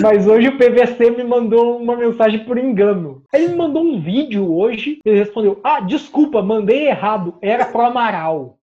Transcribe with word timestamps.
Mas 0.00 0.26
hoje 0.26 0.48
o 0.48 0.56
PVC 0.56 1.10
me 1.10 1.24
mandou 1.24 1.76
uma 1.76 1.94
mensagem 1.94 2.44
por 2.44 2.56
engano. 2.56 3.22
Ele 3.32 3.48
me 3.48 3.56
mandou 3.56 3.82
um 3.82 4.00
vídeo 4.00 4.50
hoje. 4.50 4.98
Ele 5.04 5.18
respondeu: 5.18 5.60
Ah, 5.62 5.80
desculpa, 5.80 6.42
mandei 6.42 6.88
errado. 6.88 7.34
Era 7.42 7.66
pro 7.66 7.82
Amaral. 7.82 8.56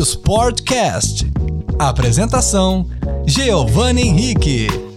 Sportcast. 0.00 1.26
Apresentação: 1.78 2.86
Giovanni 3.26 4.02
Henrique. 4.02 4.89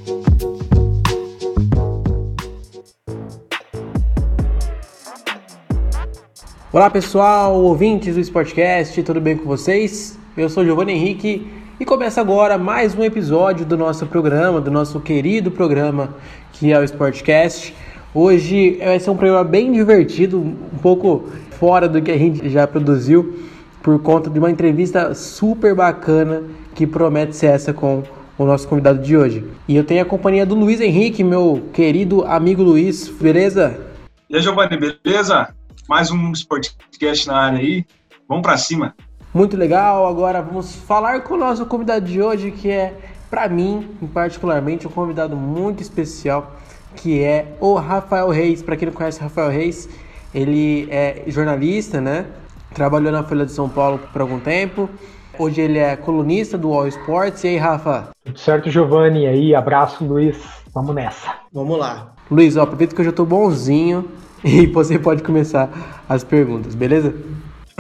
Olá 6.74 6.90
pessoal, 6.90 7.54
ouvintes 7.54 8.16
do 8.16 8.20
Sportcast, 8.20 9.04
tudo 9.04 9.22
bem 9.22 9.38
com 9.38 9.46
vocês? 9.46 10.18
Eu 10.36 10.50
sou 10.50 10.66
Giovanni 10.66 10.94
Henrique 10.94 11.48
e 11.80 11.86
começa 11.86 12.20
agora 12.20 12.58
mais 12.58 12.96
um 12.96 13.04
episódio 13.04 13.64
do 13.64 13.78
nosso 13.78 14.08
programa, 14.08 14.60
do 14.60 14.72
nosso 14.72 15.00
querido 15.00 15.52
programa 15.52 16.16
que 16.52 16.74
é 16.74 16.80
o 16.80 16.84
Sportcast. 16.84 17.76
Hoje 18.12 18.80
vai 18.84 19.00
ser 19.00 19.12
um 19.12 19.16
programa 19.16 19.44
bem 19.44 19.72
divertido, 19.72 20.40
um 20.40 20.80
pouco 20.82 21.30
fora 21.60 21.88
do 21.88 22.02
que 22.02 22.10
a 22.10 22.18
gente 22.18 22.50
já 22.50 22.66
produziu 22.66 23.38
por 23.84 24.02
conta 24.02 24.32
de 24.32 24.40
uma 24.40 24.50
entrevista 24.50 25.14
super 25.14 25.76
bacana 25.76 26.42
que 26.74 26.88
promete 26.88 27.36
ser 27.36 27.52
essa 27.52 27.72
com 27.72 28.02
o 28.36 28.46
nosso 28.46 28.68
convidado 28.68 29.00
de 29.00 29.16
hoje. 29.16 29.46
E 29.68 29.76
eu 29.76 29.84
tenho 29.84 30.02
a 30.02 30.06
companhia 30.06 30.44
do 30.44 30.56
Luiz 30.56 30.82
Henrique, 30.82 31.24
meu 31.24 31.66
querido 31.72 32.26
amigo 32.26 32.64
Luiz, 32.64 33.10
beleza? 33.10 33.80
E 34.28 34.38
aí, 34.38 34.42
Giovanni, 34.42 34.76
beleza? 35.04 35.54
Mais 35.88 36.10
um 36.10 36.32
podcast 36.48 37.28
na 37.28 37.38
área 37.38 37.60
aí. 37.60 37.86
Vamos 38.28 38.42
para 38.42 38.56
cima. 38.56 38.96
Muito 39.34 39.58
legal. 39.58 40.08
Agora 40.08 40.42
vamos 40.42 40.74
falar 40.76 41.22
com 41.22 41.34
o 41.34 41.38
nosso 41.38 41.66
convidado 41.66 42.06
de 42.06 42.22
hoje, 42.22 42.52
que 42.52 42.72
é, 42.72 42.98
para 43.30 43.50
mim, 43.50 43.90
particularmente, 44.14 44.88
um 44.88 44.90
convidado 44.90 45.36
muito 45.36 45.82
especial, 45.82 46.56
que 46.96 47.22
é 47.22 47.58
o 47.60 47.74
Rafael 47.76 48.30
Reis. 48.30 48.64
Para 48.64 48.78
quem 48.78 48.86
não 48.86 48.94
conhece 48.94 49.20
Rafael 49.20 49.50
Reis, 49.50 49.90
ele 50.34 50.88
é 50.90 51.24
jornalista, 51.28 52.00
né? 52.00 52.28
Trabalhou 52.74 53.12
na 53.12 53.22
Folha 53.22 53.46
de 53.46 53.52
São 53.52 53.68
Paulo 53.68 54.00
por 54.14 54.22
algum 54.22 54.40
tempo. 54.40 54.90
Hoje 55.38 55.60
ele 55.60 55.80
é 55.80 55.98
colunista 55.98 56.58
do 56.58 56.72
All 56.72 56.88
Sports. 56.88 57.44
E 57.44 57.50
aí, 57.50 57.58
Rafa? 57.58 58.08
Tudo 58.24 58.40
certo, 58.40 58.70
Giovanni? 58.70 59.24
E 59.24 59.28
aí, 59.28 59.56
abraço, 59.56 60.06
Luiz. 60.06 60.38
Vamos 60.74 60.96
nessa. 60.96 61.36
Vamos 61.52 61.78
lá. 61.78 62.14
Luiz, 62.32 62.56
ó, 62.56 62.62
aproveita 62.62 62.96
que 62.96 63.02
eu 63.02 63.06
já 63.06 63.12
tô 63.12 63.26
bonzinho 63.26 64.23
e 64.46 64.68
você 64.68 65.00
pode 65.00 65.24
começar 65.24 66.04
as 66.08 66.24
perguntas, 66.24 66.76
beleza? 66.76 67.14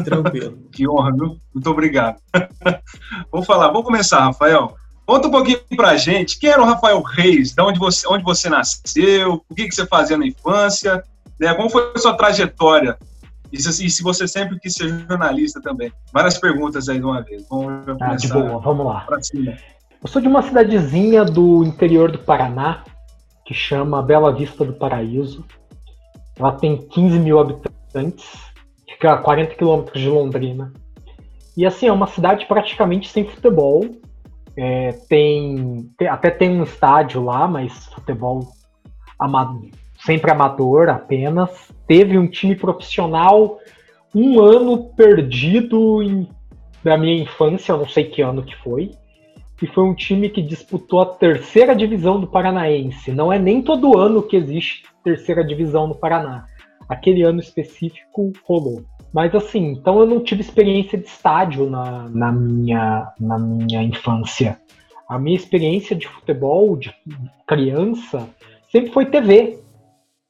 Tranquilo. 0.03 0.58
que 0.72 0.88
honra, 0.88 1.11
viu? 1.11 1.38
Muito 1.53 1.69
obrigado. 1.69 2.17
vamos 3.31 3.45
falar, 3.45 3.67
vamos 3.67 3.86
começar, 3.86 4.22
Rafael. 4.22 4.75
Conta 5.06 5.28
um 5.28 5.31
pouquinho 5.31 5.59
pra 5.75 5.97
gente, 5.97 6.39
quem 6.39 6.50
era 6.50 6.61
o 6.61 6.66
Rafael 6.66 7.02
Reis? 7.02 7.53
De 7.53 7.61
onde 7.61 7.78
você, 7.78 8.08
onde 8.08 8.23
você 8.23 8.50
nasceu? 8.50 9.44
O 9.50 9.56
que, 9.56 9.67
que 9.67 9.75
você 9.75 9.86
fazia 9.86 10.17
na 10.17 10.25
infância? 10.25 11.03
Né? 11.39 11.53
Como 11.53 11.69
foi 11.69 11.91
a 11.94 12.00
sua 12.00 12.14
trajetória 12.16 12.97
e 13.52 13.61
se, 13.61 13.86
e 13.86 13.89
se 13.89 14.02
você 14.02 14.28
sempre 14.28 14.58
quis 14.59 14.73
ser 14.73 14.89
jornalista 15.08 15.61
também? 15.61 15.91
Várias 16.11 16.38
perguntas 16.38 16.88
aí 16.88 16.97
de 16.97 17.06
uma 17.06 17.22
vez. 17.22 17.45
Vamos 17.50 17.84
ah, 18.02 18.16
de 18.16 18.28
boa, 18.30 18.59
vamos 18.59 18.86
lá. 18.86 19.06
Eu 20.02 20.08
sou 20.08 20.22
de 20.22 20.28
uma 20.28 20.41
cidadezinha 20.41 21.23
do 21.23 21.64
interior 21.64 22.11
do 22.11 22.17
Paraná, 22.17 22.84
que 23.45 23.53
chama 23.53 24.02
Bela 24.02 24.34
Vista 24.34 24.66
do 24.66 24.73
Paraíso. 24.73 25.45
Ela 26.38 26.52
tem 26.53 26.78
15 26.78 27.20
mil 27.20 27.39
habitantes, 27.39 28.26
fica 28.88 29.14
a 29.14 29.17
40 29.17 29.56
quilômetros 29.56 30.02
de 30.02 30.09
Londrina. 30.09 30.73
E 31.56 31.66
assim, 31.66 31.88
é 31.88 31.92
uma 31.92 32.08
cidade 32.08 32.45
praticamente 32.45 33.09
sem 33.09 33.25
futebol. 33.25 33.86
É, 34.56 34.92
tem, 35.08 35.90
até 36.09 36.30
tem 36.30 36.50
um 36.50 36.64
estádio 36.64 37.23
lá, 37.23 37.48
mas 37.48 37.88
futebol 37.88 38.47
sempre 40.06 40.31
amador 40.31 40.90
apenas. 40.90 41.72
Teve 41.88 42.18
um 42.18 42.28
time 42.28 42.56
profissional 42.56 43.59
um 44.16 44.40
ano 44.40 44.91
perdido 44.96 46.03
em, 46.03 46.28
da 46.84 46.97
minha 46.97 47.22
infância, 47.24 47.72
eu 47.72 47.78
não 47.78 47.88
sei 47.88 48.03
que 48.06 48.22
ano 48.22 48.44
que 48.44 48.56
foi. 48.58 48.91
E 49.62 49.68
foi 49.68 49.84
um 49.85 49.94
time 49.94 50.29
que 50.29 50.41
disputou 50.41 51.00
a 51.00 51.06
terceira 51.06 51.75
divisão 51.75 52.19
do 52.19 52.28
Paranaense. 52.28 53.12
Não 53.12 53.31
é 53.31 53.40
nem 53.40 53.62
todo 53.62 53.97
ano 53.97 54.22
que 54.22 54.35
existe 54.35 54.84
terceira 55.03 55.44
divisão 55.44 55.88
no 55.88 55.96
Paraná. 55.96 56.46
Aquele 56.88 57.24
ano 57.24 57.40
específico 57.40 58.31
rolou. 58.44 58.84
Mas 59.14 59.34
assim, 59.36 59.68
então 59.68 60.00
eu 60.00 60.06
não 60.06 60.24
tive 60.24 60.41
experiência 60.41 60.97
de 60.97 61.06
estádio 61.06 61.69
na, 61.69 62.09
na, 62.09 62.31
minha, 62.31 63.14
na 63.19 63.38
minha 63.38 63.84
infância. 63.84 64.59
A 65.08 65.19
minha 65.19 65.36
experiência 65.36 65.96
de 65.96 66.08
futebol, 66.08 66.75
de 66.75 66.94
criança, 67.47 68.28
sempre 68.72 68.91
foi 68.91 69.06
TV. 69.06 69.59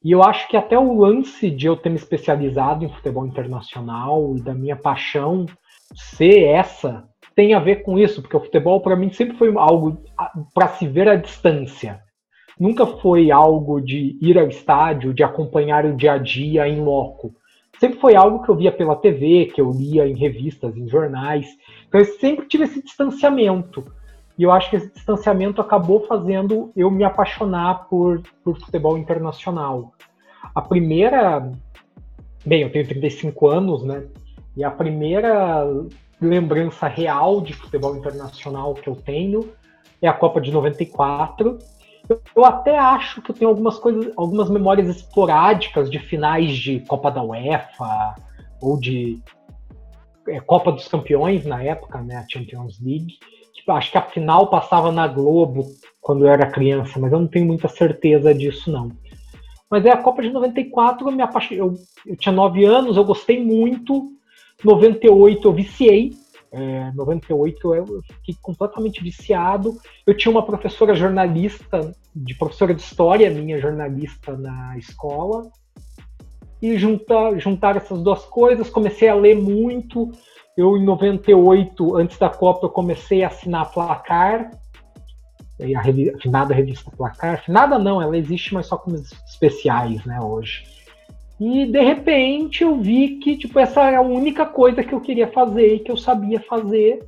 E 0.04 0.12
eu 0.12 0.22
acho 0.22 0.46
que 0.48 0.56
até 0.56 0.78
o 0.78 0.98
lance 0.98 1.50
de 1.50 1.66
eu 1.66 1.76
ter 1.76 1.88
me 1.88 1.96
especializado 1.96 2.84
em 2.84 2.90
futebol 2.90 3.26
internacional 3.26 4.36
e 4.36 4.42
da 4.42 4.52
minha 4.52 4.76
paixão 4.76 5.46
ser 5.94 6.44
essa 6.44 7.08
tem 7.34 7.54
a 7.54 7.58
ver 7.58 7.82
com 7.82 7.98
isso, 7.98 8.20
porque 8.20 8.36
o 8.36 8.40
futebol 8.40 8.80
para 8.80 8.94
mim 8.94 9.10
sempre 9.10 9.36
foi 9.36 9.52
algo 9.56 10.02
para 10.52 10.68
se 10.68 10.86
ver 10.86 11.08
à 11.08 11.16
distância. 11.16 12.00
Nunca 12.58 12.86
foi 12.86 13.30
algo 13.30 13.80
de 13.80 14.16
ir 14.20 14.38
ao 14.38 14.48
estádio, 14.48 15.12
de 15.12 15.22
acompanhar 15.22 15.84
o 15.84 15.96
dia 15.96 16.12
a 16.12 16.18
dia 16.18 16.68
em 16.68 16.80
loco. 16.80 17.34
Sempre 17.78 17.98
foi 17.98 18.14
algo 18.14 18.42
que 18.42 18.48
eu 18.48 18.54
via 18.54 18.70
pela 18.70 18.96
TV, 18.96 19.46
que 19.46 19.60
eu 19.60 19.70
lia 19.70 20.06
em 20.06 20.14
revistas, 20.14 20.76
em 20.76 20.88
jornais. 20.88 21.46
Então 21.88 22.00
eu 22.00 22.06
sempre 22.06 22.46
tive 22.46 22.64
esse 22.64 22.82
distanciamento. 22.82 23.84
E 24.38 24.42
eu 24.42 24.50
acho 24.50 24.70
que 24.70 24.76
esse 24.76 24.92
distanciamento 24.92 25.60
acabou 25.60 26.06
fazendo 26.06 26.72
eu 26.76 26.90
me 26.90 27.04
apaixonar 27.04 27.88
por, 27.88 28.22
por 28.42 28.58
futebol 28.58 28.96
internacional. 28.98 29.92
A 30.54 30.60
primeira. 30.60 31.50
Bem, 32.44 32.62
eu 32.62 32.70
tenho 32.70 32.86
35 32.86 33.48
anos, 33.48 33.84
né? 33.84 34.04
E 34.56 34.62
a 34.62 34.70
primeira 34.70 35.64
lembrança 36.20 36.86
real 36.86 37.40
de 37.40 37.52
futebol 37.52 37.96
internacional 37.96 38.74
que 38.74 38.88
eu 38.88 38.94
tenho 38.94 39.52
é 40.00 40.08
a 40.08 40.12
Copa 40.12 40.40
de 40.40 40.50
94. 40.52 41.58
Eu, 42.36 42.44
até 42.44 42.78
acho 42.78 43.22
que 43.22 43.30
eu 43.30 43.34
tenho 43.34 43.48
algumas 43.48 43.78
coisas, 43.78 44.12
algumas 44.16 44.50
memórias 44.50 44.88
esporádicas 44.88 45.90
de 45.90 45.98
finais 45.98 46.56
de 46.56 46.80
Copa 46.80 47.10
da 47.10 47.22
UEFA 47.22 48.14
ou 48.60 48.78
de 48.78 49.22
é, 50.28 50.40
Copa 50.40 50.70
dos 50.70 50.86
Campeões 50.86 51.46
na 51.46 51.62
época, 51.62 52.00
né, 52.02 52.16
a 52.16 52.26
Champions 52.28 52.78
League. 52.80 53.18
Tipo, 53.54 53.72
acho 53.72 53.90
que 53.90 53.98
a 53.98 54.02
final 54.02 54.48
passava 54.48 54.92
na 54.92 55.06
Globo 55.06 55.64
quando 56.00 56.26
eu 56.26 56.30
era 56.30 56.50
criança, 56.50 56.98
mas 56.98 57.10
eu 57.12 57.20
não 57.20 57.26
tenho 57.26 57.46
muita 57.46 57.68
certeza 57.68 58.34
disso, 58.34 58.70
não. 58.70 58.90
Mas 59.70 59.86
é 59.86 59.90
a 59.90 59.96
Copa 59.96 60.22
de 60.22 60.30
94, 60.30 61.08
eu 61.08 61.12
me 61.12 61.22
apaixonei. 61.22 61.60
Eu, 61.60 61.74
eu 62.06 62.16
tinha 62.16 62.32
9 62.32 62.64
anos, 62.64 62.96
eu 62.96 63.04
gostei 63.04 63.42
muito. 63.42 64.12
98 64.62 65.48
eu 65.48 65.52
viciei. 65.52 66.12
É, 66.56 66.92
98 66.92 67.74
eu, 67.74 68.02
fiquei 68.02 68.36
completamente 68.40 69.02
viciado. 69.02 69.76
Eu 70.06 70.16
tinha 70.16 70.30
uma 70.30 70.46
professora 70.46 70.94
jornalista, 70.94 71.92
de 72.14 72.32
professora 72.34 72.72
de 72.72 72.80
história, 72.80 73.28
minha 73.28 73.60
jornalista 73.60 74.36
na 74.36 74.78
escola. 74.78 75.50
E 76.62 76.78
junta, 76.78 77.36
juntar 77.40 77.76
essas 77.76 78.00
duas 78.00 78.24
coisas, 78.26 78.70
comecei 78.70 79.08
a 79.08 79.14
ler 79.16 79.34
muito. 79.34 80.12
Eu, 80.56 80.76
em 80.76 80.84
98, 80.84 81.96
antes 81.96 82.18
da 82.18 82.30
Copa, 82.30 82.66
eu 82.66 82.70
comecei 82.70 83.24
a 83.24 83.26
assinar 83.26 83.72
Placar, 83.72 84.52
a, 85.60 85.80
revi 85.80 86.10
a 86.10 86.18
finada 86.18 86.54
revista 86.54 86.88
Placar. 86.92 87.42
Finada 87.44 87.80
não, 87.80 88.00
ela 88.00 88.16
existe, 88.16 88.54
mas 88.54 88.66
só 88.66 88.76
com 88.76 88.94
especiais, 88.94 90.04
né, 90.04 90.20
hoje. 90.20 90.62
E, 91.40 91.66
de 91.66 91.80
repente, 91.80 92.62
eu 92.62 92.76
vi 92.80 93.16
que, 93.16 93.36
tipo, 93.36 93.58
essa 93.58 93.82
era 93.82 93.98
a 93.98 94.02
única 94.02 94.46
coisa 94.46 94.84
que 94.84 94.92
eu 94.92 95.00
queria 95.00 95.28
fazer 95.28 95.74
e 95.74 95.78
que 95.80 95.90
eu 95.90 95.96
sabia 95.96 96.40
fazer, 96.40 97.02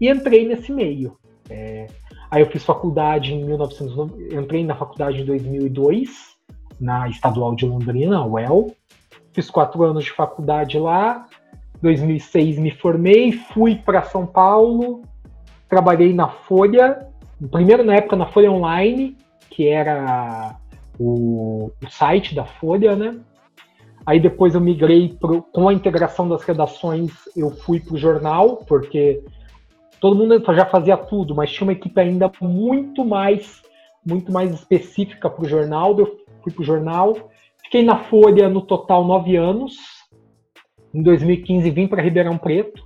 e 0.00 0.08
entrei 0.08 0.46
nesse 0.46 0.72
meio. 0.72 1.16
É, 1.50 1.86
aí 2.30 2.42
eu 2.42 2.46
fiz 2.46 2.64
faculdade 2.64 3.34
em 3.34 3.44
1990, 3.44 4.34
entrei 4.34 4.64
na 4.64 4.74
faculdade 4.74 5.20
em 5.20 5.24
2002, 5.24 6.36
na 6.80 7.08
Estadual 7.08 7.54
de 7.54 7.66
Londrina, 7.66 8.24
UEL. 8.24 8.74
Fiz 9.32 9.50
quatro 9.50 9.82
anos 9.82 10.04
de 10.04 10.12
faculdade 10.12 10.78
lá, 10.78 11.26
2006 11.80 12.58
me 12.58 12.70
formei, 12.70 13.32
fui 13.32 13.76
para 13.76 14.02
São 14.02 14.26
Paulo, 14.26 15.02
trabalhei 15.68 16.12
na 16.12 16.28
Folha, 16.28 17.08
primeiro 17.50 17.82
na 17.82 17.96
época 17.96 18.14
na 18.14 18.26
Folha 18.26 18.52
Online, 18.52 19.16
que 19.50 19.68
era 19.68 20.56
o, 20.98 21.70
o 21.82 21.90
site 21.90 22.34
da 22.34 22.44
Folha, 22.44 22.94
né? 22.94 23.18
Aí 24.04 24.18
depois 24.18 24.54
eu 24.54 24.60
migrei 24.60 25.16
pro, 25.20 25.42
com 25.42 25.68
a 25.68 25.72
integração 25.72 26.28
das 26.28 26.42
redações, 26.42 27.12
eu 27.36 27.50
fui 27.50 27.80
para 27.80 27.94
o 27.94 27.98
jornal, 27.98 28.56
porque 28.66 29.22
todo 30.00 30.16
mundo 30.16 30.42
já 30.54 30.66
fazia 30.66 30.96
tudo, 30.96 31.34
mas 31.34 31.52
tinha 31.52 31.66
uma 31.66 31.72
equipe 31.72 32.00
ainda 32.00 32.30
muito 32.40 33.04
mais 33.04 33.62
muito 34.04 34.32
mais 34.32 34.52
específica 34.52 35.30
para 35.30 35.44
o 35.44 35.48
jornal. 35.48 35.96
Eu 35.98 36.18
fui 36.42 36.52
para 36.52 36.62
o 36.62 36.64
jornal, 36.64 37.30
fiquei 37.62 37.84
na 37.84 37.96
Folha 37.96 38.48
no 38.48 38.60
total 38.60 39.04
nove 39.04 39.36
anos, 39.36 39.76
Em 40.92 41.02
2015 41.02 41.70
vim 41.70 41.86
para 41.86 42.02
Ribeirão 42.02 42.36
Preto 42.36 42.82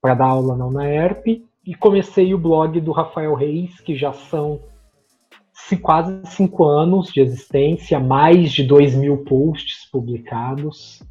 para 0.00 0.14
dar 0.14 0.26
aula 0.26 0.56
na 0.56 0.66
UNAERP 0.66 1.44
e 1.64 1.74
comecei 1.76 2.34
o 2.34 2.38
blog 2.38 2.80
do 2.80 2.90
Rafael 2.90 3.34
Reis, 3.34 3.80
que 3.80 3.94
já 3.94 4.12
são 4.12 4.60
quase 5.80 6.20
cinco 6.26 6.64
anos 6.64 7.08
de 7.08 7.20
existência, 7.20 7.98
mais 7.98 8.52
de 8.52 8.62
dois 8.62 8.94
mil 8.94 9.18
posts 9.18 9.88
publicados, 9.90 11.02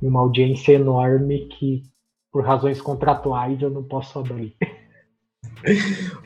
e 0.00 0.06
uma 0.06 0.20
audiência 0.20 0.72
enorme 0.72 1.46
que, 1.46 1.82
por 2.30 2.44
razões 2.44 2.80
contratuais, 2.80 3.60
eu 3.62 3.70
não 3.70 3.82
posso 3.82 4.18
abrir. 4.18 4.54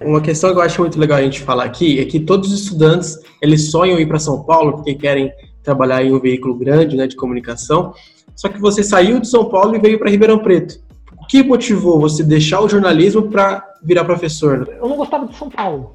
Uma 0.00 0.20
questão 0.20 0.50
que 0.50 0.58
eu 0.58 0.62
acho 0.62 0.80
muito 0.80 0.98
legal 0.98 1.18
a 1.18 1.22
gente 1.22 1.40
falar 1.40 1.64
aqui 1.64 2.00
é 2.00 2.04
que 2.04 2.20
todos 2.20 2.52
os 2.52 2.62
estudantes 2.62 3.18
eles 3.40 3.70
sonham 3.70 3.98
ir 3.98 4.06
para 4.06 4.18
São 4.18 4.42
Paulo 4.42 4.72
porque 4.72 4.94
querem 4.94 5.32
trabalhar 5.62 6.02
em 6.04 6.12
um 6.12 6.20
veículo 6.20 6.54
grande, 6.54 6.96
né, 6.96 7.06
de 7.06 7.16
comunicação. 7.16 7.92
Só 8.34 8.48
que 8.48 8.60
você 8.60 8.82
saiu 8.82 9.20
de 9.20 9.28
São 9.28 9.48
Paulo 9.48 9.76
e 9.76 9.78
veio 9.78 9.98
para 9.98 10.10
Ribeirão 10.10 10.38
Preto. 10.38 10.80
O 11.20 11.26
que 11.26 11.42
motivou 11.42 12.00
você 12.00 12.22
deixar 12.22 12.60
o 12.60 12.68
jornalismo 12.68 13.28
para 13.28 13.64
virar 13.82 14.04
professor? 14.04 14.68
Eu 14.80 14.88
não 14.88 14.96
gostava 14.96 15.26
de 15.26 15.36
São 15.36 15.50
Paulo. 15.50 15.92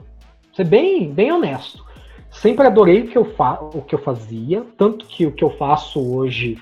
Ser 0.56 0.66
bem, 0.66 1.12
bem 1.12 1.32
honesto. 1.32 1.84
Sempre 2.30 2.68
adorei 2.68 3.02
o 3.02 3.08
que, 3.08 3.18
eu 3.18 3.26
fa 3.36 3.60
o 3.62 3.82
que 3.82 3.96
eu 3.96 4.00
fazia, 4.00 4.66
tanto 4.78 5.06
que 5.06 5.26
o 5.26 5.32
que 5.32 5.44
eu 5.44 5.50
faço 5.52 6.00
hoje 6.00 6.58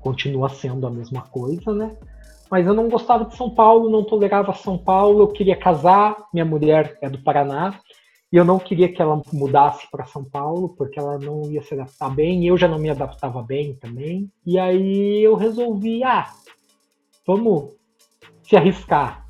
continua 0.00 0.48
sendo 0.48 0.86
a 0.86 0.90
mesma 0.90 1.22
coisa, 1.22 1.74
né? 1.74 1.96
Mas 2.50 2.66
eu 2.66 2.72
não 2.72 2.88
gostava 2.88 3.24
de 3.24 3.36
São 3.36 3.50
Paulo, 3.50 3.90
não 3.90 4.04
tolerava 4.04 4.54
São 4.54 4.78
Paulo, 4.78 5.20
eu 5.20 5.28
queria 5.28 5.56
casar, 5.56 6.16
minha 6.32 6.44
mulher 6.44 6.96
é 7.02 7.10
do 7.10 7.18
Paraná, 7.18 7.78
e 8.32 8.36
eu 8.36 8.44
não 8.44 8.58
queria 8.58 8.90
que 8.90 9.02
ela 9.02 9.20
mudasse 9.32 9.90
para 9.90 10.06
São 10.06 10.24
Paulo, 10.24 10.70
porque 10.70 10.98
ela 10.98 11.18
não 11.18 11.50
ia 11.50 11.62
se 11.62 11.74
adaptar 11.74 12.14
bem, 12.14 12.46
eu 12.46 12.56
já 12.56 12.68
não 12.68 12.78
me 12.78 12.88
adaptava 12.88 13.42
bem 13.42 13.74
também. 13.74 14.30
E 14.46 14.58
aí 14.58 15.22
eu 15.22 15.34
resolvi, 15.34 16.02
ah, 16.04 16.30
vamos 17.26 17.74
se 18.42 18.56
arriscar. 18.56 19.26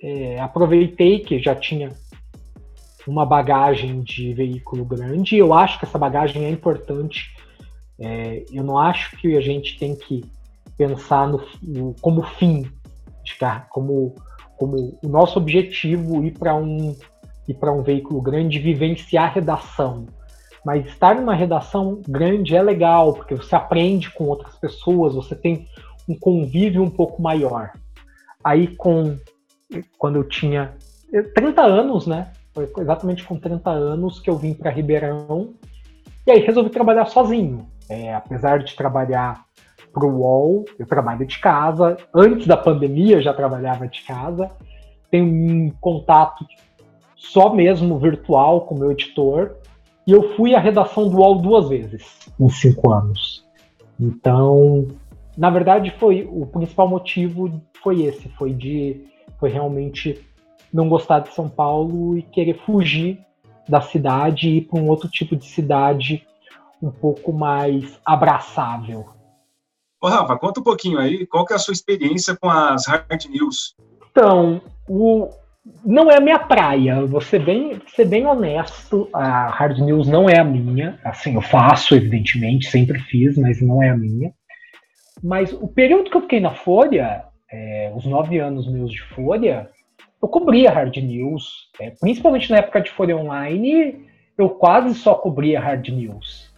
É, 0.00 0.40
aproveitei 0.40 1.20
que 1.20 1.38
já 1.38 1.54
tinha 1.54 1.92
uma 3.08 3.24
bagagem 3.24 4.00
de 4.02 4.32
veículo 4.34 4.84
grande, 4.84 5.36
eu 5.36 5.54
acho 5.54 5.78
que 5.78 5.84
essa 5.84 5.98
bagagem 5.98 6.44
é 6.44 6.50
importante. 6.50 7.34
É, 7.98 8.44
eu 8.52 8.62
não 8.62 8.78
acho 8.78 9.16
que 9.16 9.36
a 9.36 9.40
gente 9.40 9.78
tem 9.78 9.96
que 9.96 10.24
pensar 10.76 11.26
no, 11.28 11.42
no 11.62 11.94
como 12.00 12.22
fim, 12.22 12.70
como, 13.70 14.14
como 14.56 14.98
o 15.02 15.08
nosso 15.08 15.38
objetivo 15.38 16.24
ir 16.24 16.38
para 16.38 16.54
um 16.54 16.94
ir 17.48 17.54
para 17.54 17.72
um 17.72 17.82
veículo 17.82 18.20
grande, 18.20 18.58
vivenciar 18.58 19.32
redação. 19.32 20.06
Mas 20.64 20.86
estar 20.86 21.14
numa 21.14 21.34
redação 21.34 22.02
grande 22.06 22.54
é 22.54 22.62
legal, 22.62 23.14
porque 23.14 23.34
você 23.34 23.54
aprende 23.56 24.10
com 24.10 24.24
outras 24.24 24.54
pessoas, 24.56 25.14
você 25.14 25.34
tem 25.34 25.66
um 26.06 26.14
convívio 26.18 26.82
um 26.82 26.90
pouco 26.90 27.22
maior. 27.22 27.72
Aí, 28.44 28.66
com 28.76 29.16
quando 29.98 30.16
eu 30.16 30.24
tinha 30.24 30.74
30 31.34 31.62
anos, 31.62 32.06
né? 32.06 32.32
Foi 32.66 32.82
exatamente 32.82 33.24
com 33.24 33.38
30 33.38 33.70
anos 33.70 34.20
que 34.20 34.28
eu 34.28 34.36
vim 34.36 34.54
para 34.54 34.70
Ribeirão. 34.70 35.54
E 36.26 36.30
aí 36.30 36.40
resolvi 36.40 36.70
trabalhar 36.70 37.06
sozinho. 37.06 37.66
É, 37.88 38.14
apesar 38.14 38.58
de 38.58 38.74
trabalhar 38.74 39.44
para 39.92 40.06
o 40.06 40.18
UOL, 40.18 40.64
eu 40.78 40.86
trabalho 40.86 41.26
de 41.26 41.38
casa. 41.38 41.96
Antes 42.14 42.46
da 42.46 42.56
pandemia 42.56 43.22
já 43.22 43.32
trabalhava 43.32 43.88
de 43.88 44.02
casa. 44.02 44.50
Tenho 45.10 45.26
um 45.26 45.70
contato 45.80 46.44
só 47.16 47.54
mesmo 47.54 47.98
virtual 47.98 48.62
com 48.62 48.78
meu 48.78 48.92
editor. 48.92 49.56
E 50.06 50.12
eu 50.12 50.34
fui 50.34 50.54
à 50.54 50.60
redação 50.60 51.08
do 51.08 51.18
UOL 51.18 51.36
duas 51.40 51.68
vezes 51.68 52.18
em 52.38 52.48
cinco 52.48 52.92
anos. 52.92 53.44
Então, 54.00 54.86
na 55.36 55.50
verdade, 55.50 55.94
foi 55.98 56.28
o 56.30 56.46
principal 56.46 56.88
motivo 56.88 57.60
foi 57.82 58.02
esse, 58.02 58.28
foi 58.30 58.52
de 58.52 59.04
foi 59.38 59.50
realmente 59.50 60.20
não 60.72 60.88
gostar 60.88 61.20
de 61.20 61.34
São 61.34 61.48
Paulo 61.48 62.16
e 62.16 62.22
querer 62.22 62.58
fugir 62.64 63.18
da 63.68 63.80
cidade 63.80 64.48
e 64.48 64.58
ir 64.58 64.60
para 64.62 64.80
um 64.80 64.88
outro 64.88 65.08
tipo 65.08 65.36
de 65.36 65.44
cidade 65.44 66.26
um 66.82 66.90
pouco 66.90 67.32
mais 67.32 67.98
abraçável. 68.04 69.06
Ô, 70.00 70.08
Rafa, 70.08 70.36
conta 70.36 70.60
um 70.60 70.62
pouquinho 70.62 70.98
aí, 70.98 71.26
qual 71.26 71.44
que 71.44 71.52
é 71.52 71.56
a 71.56 71.58
sua 71.58 71.72
experiência 71.72 72.36
com 72.36 72.48
as 72.48 72.86
hard 72.86 73.24
news? 73.28 73.74
Então, 74.10 74.62
o, 74.88 75.28
não 75.84 76.10
é 76.10 76.16
a 76.16 76.20
minha 76.20 76.38
praia, 76.38 77.04
vou 77.04 77.20
ser 77.20 77.44
bem, 77.44 77.80
ser 77.88 78.06
bem 78.06 78.24
honesto, 78.24 79.08
a 79.12 79.48
hard 79.48 79.78
news 79.78 80.06
não 80.06 80.28
é 80.28 80.38
a 80.38 80.44
minha, 80.44 80.98
assim, 81.04 81.34
eu 81.34 81.42
faço, 81.42 81.96
evidentemente, 81.96 82.70
sempre 82.70 82.98
fiz, 83.00 83.36
mas 83.36 83.60
não 83.60 83.82
é 83.82 83.90
a 83.90 83.96
minha. 83.96 84.32
Mas 85.22 85.52
o 85.52 85.66
período 85.66 86.10
que 86.10 86.16
eu 86.16 86.22
fiquei 86.22 86.38
na 86.38 86.54
Folha, 86.54 87.24
é, 87.50 87.92
os 87.94 88.04
nove 88.06 88.38
anos 88.38 88.70
meus 88.70 88.92
de 88.92 89.02
Folha, 89.02 89.68
eu 90.20 90.28
cobria 90.28 90.70
hard 90.70 90.96
news, 90.96 91.70
é, 91.80 91.90
principalmente 91.90 92.50
na 92.50 92.58
época 92.58 92.80
de 92.80 92.90
Folha 92.90 93.16
Online, 93.16 94.06
eu 94.36 94.50
quase 94.50 94.94
só 94.94 95.14
cobria 95.14 95.60
hard 95.60 95.88
news. 95.88 96.52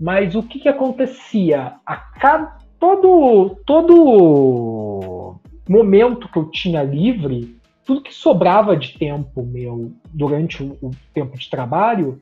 Mas 0.00 0.34
o 0.34 0.42
que, 0.42 0.58
que 0.58 0.68
acontecia? 0.68 1.74
A 1.86 1.96
cada, 1.96 2.58
todo, 2.78 3.56
todo 3.64 5.36
momento 5.68 6.28
que 6.28 6.38
eu 6.38 6.50
tinha 6.50 6.82
livre, 6.82 7.56
tudo 7.84 8.02
que 8.02 8.14
sobrava 8.14 8.76
de 8.76 8.98
tempo 8.98 9.42
meu 9.42 9.92
durante 10.12 10.62
o, 10.62 10.76
o 10.82 10.90
tempo 11.12 11.38
de 11.38 11.48
trabalho, 11.48 12.20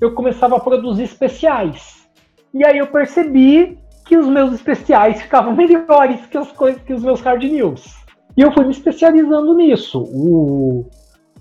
eu 0.00 0.14
começava 0.14 0.56
a 0.56 0.60
produzir 0.60 1.04
especiais. 1.04 2.08
E 2.52 2.64
aí 2.64 2.78
eu 2.78 2.86
percebi 2.86 3.78
que 4.06 4.16
os 4.16 4.28
meus 4.28 4.52
especiais 4.52 5.22
ficavam 5.22 5.54
melhores 5.56 6.24
que 6.26 6.36
as 6.36 6.52
coisas 6.52 6.82
que 6.82 6.92
os 6.92 7.02
meus 7.02 7.20
hard 7.20 7.42
news. 7.42 8.03
E 8.36 8.40
eu 8.40 8.52
fui 8.52 8.64
me 8.64 8.72
especializando 8.72 9.54
nisso. 9.54 10.02
O 10.02 10.86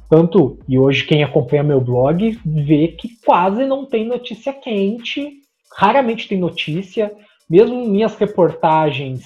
tanto 0.09 0.59
e 0.69 0.77
hoje 0.77 1.05
quem 1.05 1.23
acompanha 1.23 1.63
meu 1.63 1.81
blog 1.81 2.39
vê 2.45 2.89
que 2.89 3.09
quase 3.25 3.65
não 3.65 3.83
tem 3.83 4.07
notícia 4.07 4.53
quente, 4.53 5.41
raramente 5.75 6.27
tem 6.27 6.37
notícia, 6.37 7.11
mesmo 7.49 7.87
minhas 7.87 8.15
reportagens 8.15 9.23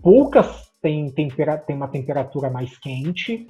poucas 0.00 0.70
têm, 0.80 1.10
tempera, 1.10 1.58
têm 1.58 1.74
uma 1.74 1.88
temperatura 1.88 2.48
mais 2.48 2.78
quente. 2.78 3.48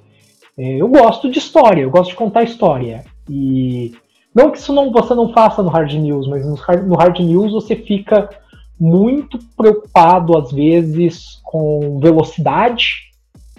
É, 0.57 0.81
eu 0.81 0.87
gosto 0.87 1.29
de 1.29 1.37
história, 1.37 1.83
eu 1.83 1.91
gosto 1.91 2.09
de 2.09 2.15
contar 2.15 2.43
história. 2.43 3.03
E 3.29 3.93
não 4.33 4.49
que 4.49 4.57
isso 4.57 4.73
não, 4.73 4.91
você 4.91 5.13
não 5.13 5.31
faça 5.31 5.61
no 5.61 5.69
hard 5.69 5.93
news, 5.93 6.27
mas 6.27 6.45
no 6.45 6.55
hard, 6.55 6.87
no 6.87 6.95
hard 6.95 7.19
news 7.19 7.51
você 7.51 7.75
fica 7.75 8.27
muito 8.79 9.37
preocupado 9.55 10.35
às 10.35 10.51
vezes 10.51 11.39
com 11.43 11.99
velocidade 11.99 13.10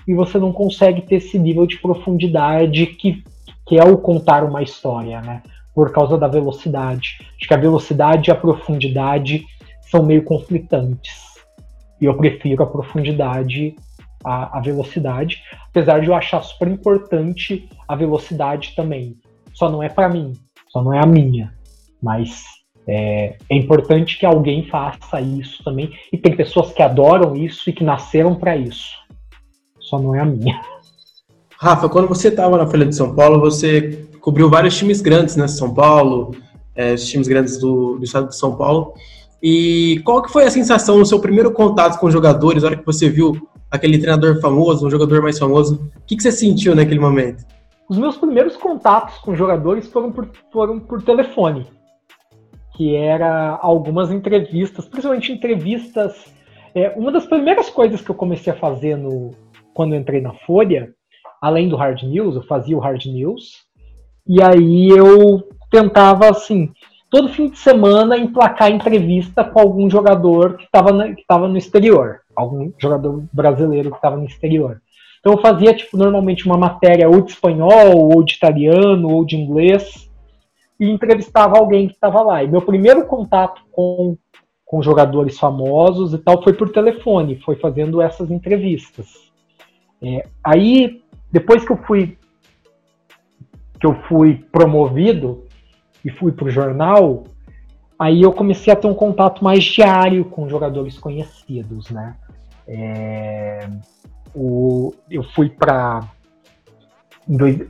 e 0.07 0.15
você 0.15 0.39
não 0.39 0.53
consegue 0.53 1.03
ter 1.03 1.17
esse 1.17 1.39
nível 1.39 1.67
de 1.67 1.79
profundidade 1.79 2.87
que, 2.87 3.23
que 3.67 3.79
é 3.79 3.85
o 3.85 3.99
contar 3.99 4.45
uma 4.45 4.63
história, 4.63 5.21
né? 5.21 5.43
Por 5.75 5.93
causa 5.93 6.19
da 6.19 6.29
velocidade. 6.29 7.19
Acho 7.37 7.49
que 7.49 7.55
a 7.55 7.59
velocidade 7.59 8.29
e 8.29 8.33
a 8.33 8.37
profundidade 8.37 9.45
são 9.91 10.05
meio 10.05 10.23
conflitantes. 10.25 11.23
E 12.01 12.05
eu 12.05 12.15
prefiro 12.17 12.63
a 12.63 12.67
profundidade 12.67 13.75
à, 14.25 14.59
à 14.59 14.61
velocidade, 14.61 15.43
apesar 15.69 16.01
de 16.01 16.09
eu 16.09 16.15
achar 16.15 16.43
super 16.43 16.69
importante 16.69 17.69
a 17.87 17.95
velocidade 17.95 18.75
também. 18.75 19.17
Só 19.55 19.71
não 19.71 19.83
é 19.83 19.89
para 19.89 20.09
mim, 20.09 20.33
só 20.69 20.83
não 20.83 20.93
é 20.93 20.99
a 20.99 21.07
minha. 21.07 21.55
Mas 22.03 22.45
é, 22.87 23.37
é, 23.49 23.57
importante 23.57 24.19
que 24.19 24.27
alguém 24.27 24.67
faça 24.67 25.21
isso 25.21 25.63
também. 25.63 25.91
E 26.13 26.19
tem 26.19 26.35
pessoas 26.35 26.73
que 26.73 26.83
adoram 26.83 27.37
isso 27.37 27.71
e 27.71 27.73
que 27.73 27.85
nasceram 27.85 28.35
para 28.35 28.57
isso 28.57 29.02
só 29.93 29.99
não 29.99 30.15
é 30.15 30.21
a 30.21 30.25
minha. 30.25 30.59
Rafa, 31.59 31.87
quando 31.87 32.09
você 32.09 32.29
estava 32.29 32.57
na 32.57 32.67
Folha 32.67 32.87
de 32.87 32.97
São 32.97 33.15
Paulo, 33.15 33.39
você 33.39 34.09
cobriu 34.23 34.49
vários 34.49 34.75
times 34.79 35.03
grandes, 35.03 35.37
né? 35.37 35.47
São 35.47 35.75
Paulo, 35.75 36.35
é, 36.75 36.95
os 36.95 37.07
times 37.07 37.29
grandes 37.29 37.59
do, 37.59 37.99
do, 37.99 38.05
estado 38.05 38.29
de 38.29 38.37
São 38.37 38.57
Paulo. 38.57 38.95
E 39.43 40.01
qual 40.03 40.23
que 40.23 40.33
foi 40.33 40.45
a 40.45 40.51
sensação 40.51 40.99
no 40.99 41.05
seu 41.05 41.21
primeiro 41.21 41.53
contato 41.53 42.01
com 42.01 42.07
os 42.07 42.13
jogadores, 42.13 42.63
na 42.63 42.71
hora 42.71 42.79
que 42.79 42.87
você 42.87 43.11
viu 43.11 43.37
aquele 43.71 43.99
treinador 43.99 44.41
famoso, 44.41 44.87
um 44.87 44.91
jogador 44.91 45.21
mais 45.21 45.39
famoso? 45.39 45.91
O 45.97 46.07
que, 46.07 46.17
que 46.17 46.23
você 46.23 46.33
sentiu 46.33 46.75
naquele 46.75 46.99
momento? 46.99 47.45
Os 47.87 47.99
meus 47.99 48.17
primeiros 48.17 48.57
contatos 48.57 49.19
com 49.19 49.37
jogadores 49.37 49.87
foram 49.89 50.11
por, 50.11 50.27
foram 50.51 50.81
por 50.81 51.03
telefone, 51.03 51.67
que 52.77 52.97
era 52.97 53.59
algumas 53.61 54.11
entrevistas, 54.11 54.87
principalmente 54.87 55.33
entrevistas. 55.33 56.33
É, 56.75 56.95
uma 56.97 57.13
das 57.13 57.27
primeiras 57.27 57.69
coisas 57.69 58.01
que 58.01 58.11
eu 58.11 58.15
comecei 58.15 58.51
a 58.51 58.57
fazer 58.57 58.97
no, 58.97 59.33
quando 59.75 59.95
entrei 59.95 60.21
na 60.21 60.33
Folha, 60.47 60.93
além 61.41 61.69
do 61.69 61.77
hard 61.77 62.03
news, 62.03 62.37
eu 62.37 62.43
fazia 62.43 62.77
o 62.77 62.81
hard 62.81 63.05
news, 63.07 63.65
e 64.27 64.43
aí 64.43 64.89
eu 64.89 65.49
tentava, 65.71 66.31
assim, 66.31 66.73
todo 67.11 67.29
fim 67.29 67.51
de 67.51 67.59
semana 67.59 68.17
emplacar 68.17 68.71
entrevista 68.71 69.45
com 69.45 69.59
algum 69.59 69.91
jogador 69.91 70.57
que 70.57 70.65
estava 70.65 71.49
no 71.49 71.59
exterior, 71.59 72.21
algum 72.35 72.73
jogador 72.79 73.25
brasileiro 73.33 73.91
que 73.91 73.97
estava 73.97 74.17
no 74.17 74.25
exterior. 74.25 74.81
Então 75.21 75.35
eu 75.35 75.41
fazia, 75.41 75.75
tipo, 75.75 75.97
normalmente 75.97 76.47
uma 76.47 76.57
matéria 76.57 77.09
ou 77.09 77.21
de 77.21 77.33
espanhol, 77.33 78.13
ou 78.13 78.23
de 78.25 78.35
italiano, 78.35 79.09
ou 79.09 79.25
de 79.25 79.37
inglês, 79.37 80.11
e 80.81 80.91
entrevistava 80.91 81.59
alguém 81.59 81.87
que 81.87 81.95
estava 81.95 82.23
lá. 82.23 82.43
E 82.43 82.49
meu 82.49 82.61
primeiro 82.61 83.07
contato 83.07 83.63
com, 83.71 84.17
com 84.65 84.83
jogadores 84.83 85.39
famosos 85.39 86.13
e 86.13 86.19
tal, 86.19 86.43
foi 86.43 86.53
por 86.53 86.71
telefone, 86.71 87.41
foi 87.41 87.57
fazendo 87.57 88.01
essas 88.01 88.31
entrevistas. 88.31 89.32
É, 90.03 90.27
aí, 90.43 91.03
depois 91.31 91.65
que 91.65 91.73
eu 91.73 91.77
fui 91.77 92.19
que 93.79 93.87
eu 93.87 93.95
fui 94.09 94.45
promovido 94.53 95.45
e 96.05 96.11
fui 96.11 96.31
para 96.31 96.45
o 96.45 96.51
jornal, 96.51 97.25
aí 97.99 98.23
eu 98.23 98.33
comecei 98.33 98.73
a 98.73 98.77
ter 98.77 98.87
um 98.87 98.95
contato 98.95 99.43
mais 99.43 99.65
diário 99.65 100.25
com 100.25 100.49
jogadores 100.49 100.97
conhecidos, 100.99 101.91
né? 101.91 102.15
É, 102.67 103.69
o, 104.33 104.95
eu 105.11 105.25
fui 105.25 105.49
para 105.49 106.09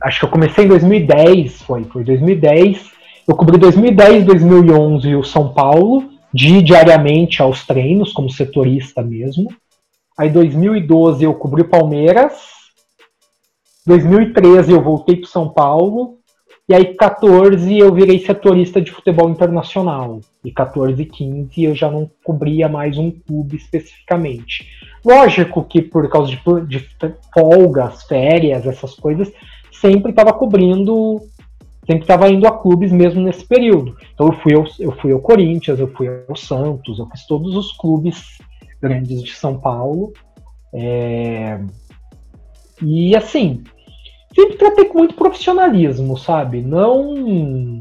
acho 0.01 0.19
que 0.19 0.25
eu 0.25 0.29
comecei 0.29 0.65
em 0.65 0.67
2010, 0.67 1.61
foi, 1.63 1.83
foi 1.85 2.03
2010. 2.03 2.91
Eu 3.27 3.35
cobri 3.35 3.57
2010, 3.57 4.25
2011 4.25 5.15
o 5.15 5.23
São 5.23 5.53
Paulo, 5.53 6.09
de 6.33 6.61
diariamente 6.61 7.41
aos 7.41 7.65
treinos, 7.65 8.11
como 8.11 8.29
setorista 8.29 9.01
mesmo. 9.01 9.49
Aí 10.17 10.29
2012 10.29 11.23
eu 11.23 11.33
cobri 11.33 11.63
Palmeiras. 11.63 12.33
2013 13.85 14.71
eu 14.71 14.81
voltei 14.81 15.17
para 15.17 15.29
São 15.29 15.49
Paulo. 15.49 16.17
E 16.69 16.73
aí 16.73 16.95
14 16.95 17.77
eu 17.77 17.93
virei 17.93 18.19
setorista 18.19 18.79
de 18.81 18.91
futebol 18.91 19.29
internacional. 19.29 20.21
E 20.45 20.51
14 20.51 21.01
e 21.01 21.05
15 21.05 21.63
eu 21.63 21.75
já 21.75 21.91
não 21.91 22.09
cobria 22.23 22.69
mais 22.69 22.97
um 22.97 23.11
clube 23.11 23.57
especificamente. 23.57 24.65
Lógico 25.03 25.63
que 25.63 25.81
por 25.81 26.07
causa 26.09 26.31
de, 26.31 26.39
de 26.67 26.89
folgas, 27.33 28.03
férias, 28.03 28.65
essas 28.65 28.95
coisas, 28.95 29.31
sempre 29.71 30.11
estava 30.11 30.31
cobrindo, 30.31 31.21
sempre 31.85 32.03
estava 32.03 32.29
indo 32.29 32.47
a 32.47 32.57
clubes 32.57 32.91
mesmo 32.91 33.21
nesse 33.21 33.45
período. 33.45 33.97
Então 34.13 34.27
eu 34.27 34.33
fui, 34.33 34.53
ao, 34.53 34.65
eu 34.79 34.91
fui 34.93 35.11
ao 35.11 35.19
Corinthians, 35.19 35.79
eu 35.79 35.87
fui 35.87 36.07
ao 36.07 36.35
Santos, 36.35 36.99
eu 36.99 37.07
fiz 37.07 37.27
todos 37.27 37.55
os 37.57 37.73
clubes 37.73 38.37
grandes 38.83 39.23
de 39.23 39.33
São 39.33 39.59
Paulo. 39.59 40.13
É... 40.73 41.59
E 42.81 43.15
assim, 43.15 43.63
sempre 44.35 44.57
tratei 44.57 44.85
com 44.85 44.99
muito 44.99 45.15
profissionalismo, 45.15 46.17
sabe? 46.17 46.61
Não. 46.61 47.79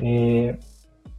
É... 0.00 0.56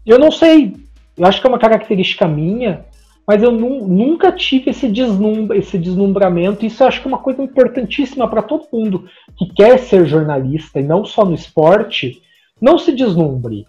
Eu 0.06 0.20
não 0.20 0.32
sei, 0.32 0.76
eu 1.18 1.26
acho 1.26 1.42
que 1.42 1.48
é 1.48 1.50
uma 1.50 1.60
característica 1.60 2.28
minha 2.28 2.86
mas 3.30 3.44
eu 3.44 3.52
nunca 3.52 4.32
tive 4.32 4.72
esse, 4.72 4.88
deslum 4.88 5.54
esse 5.54 5.78
deslumbramento. 5.78 6.66
Isso 6.66 6.82
eu 6.82 6.88
acho 6.88 7.00
que 7.00 7.08
é 7.08 7.12
uma 7.12 7.20
coisa 7.20 7.44
importantíssima 7.44 8.28
para 8.28 8.42
todo 8.42 8.68
mundo 8.74 9.08
que 9.38 9.54
quer 9.54 9.78
ser 9.78 10.08
jornalista 10.08 10.80
e 10.80 10.84
não 10.84 11.06
só 11.06 11.24
no 11.24 11.36
esporte. 11.36 12.24
Não 12.60 12.80
se 12.80 12.92
deslumbre. 12.92 13.68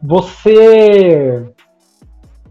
Você 0.00 1.52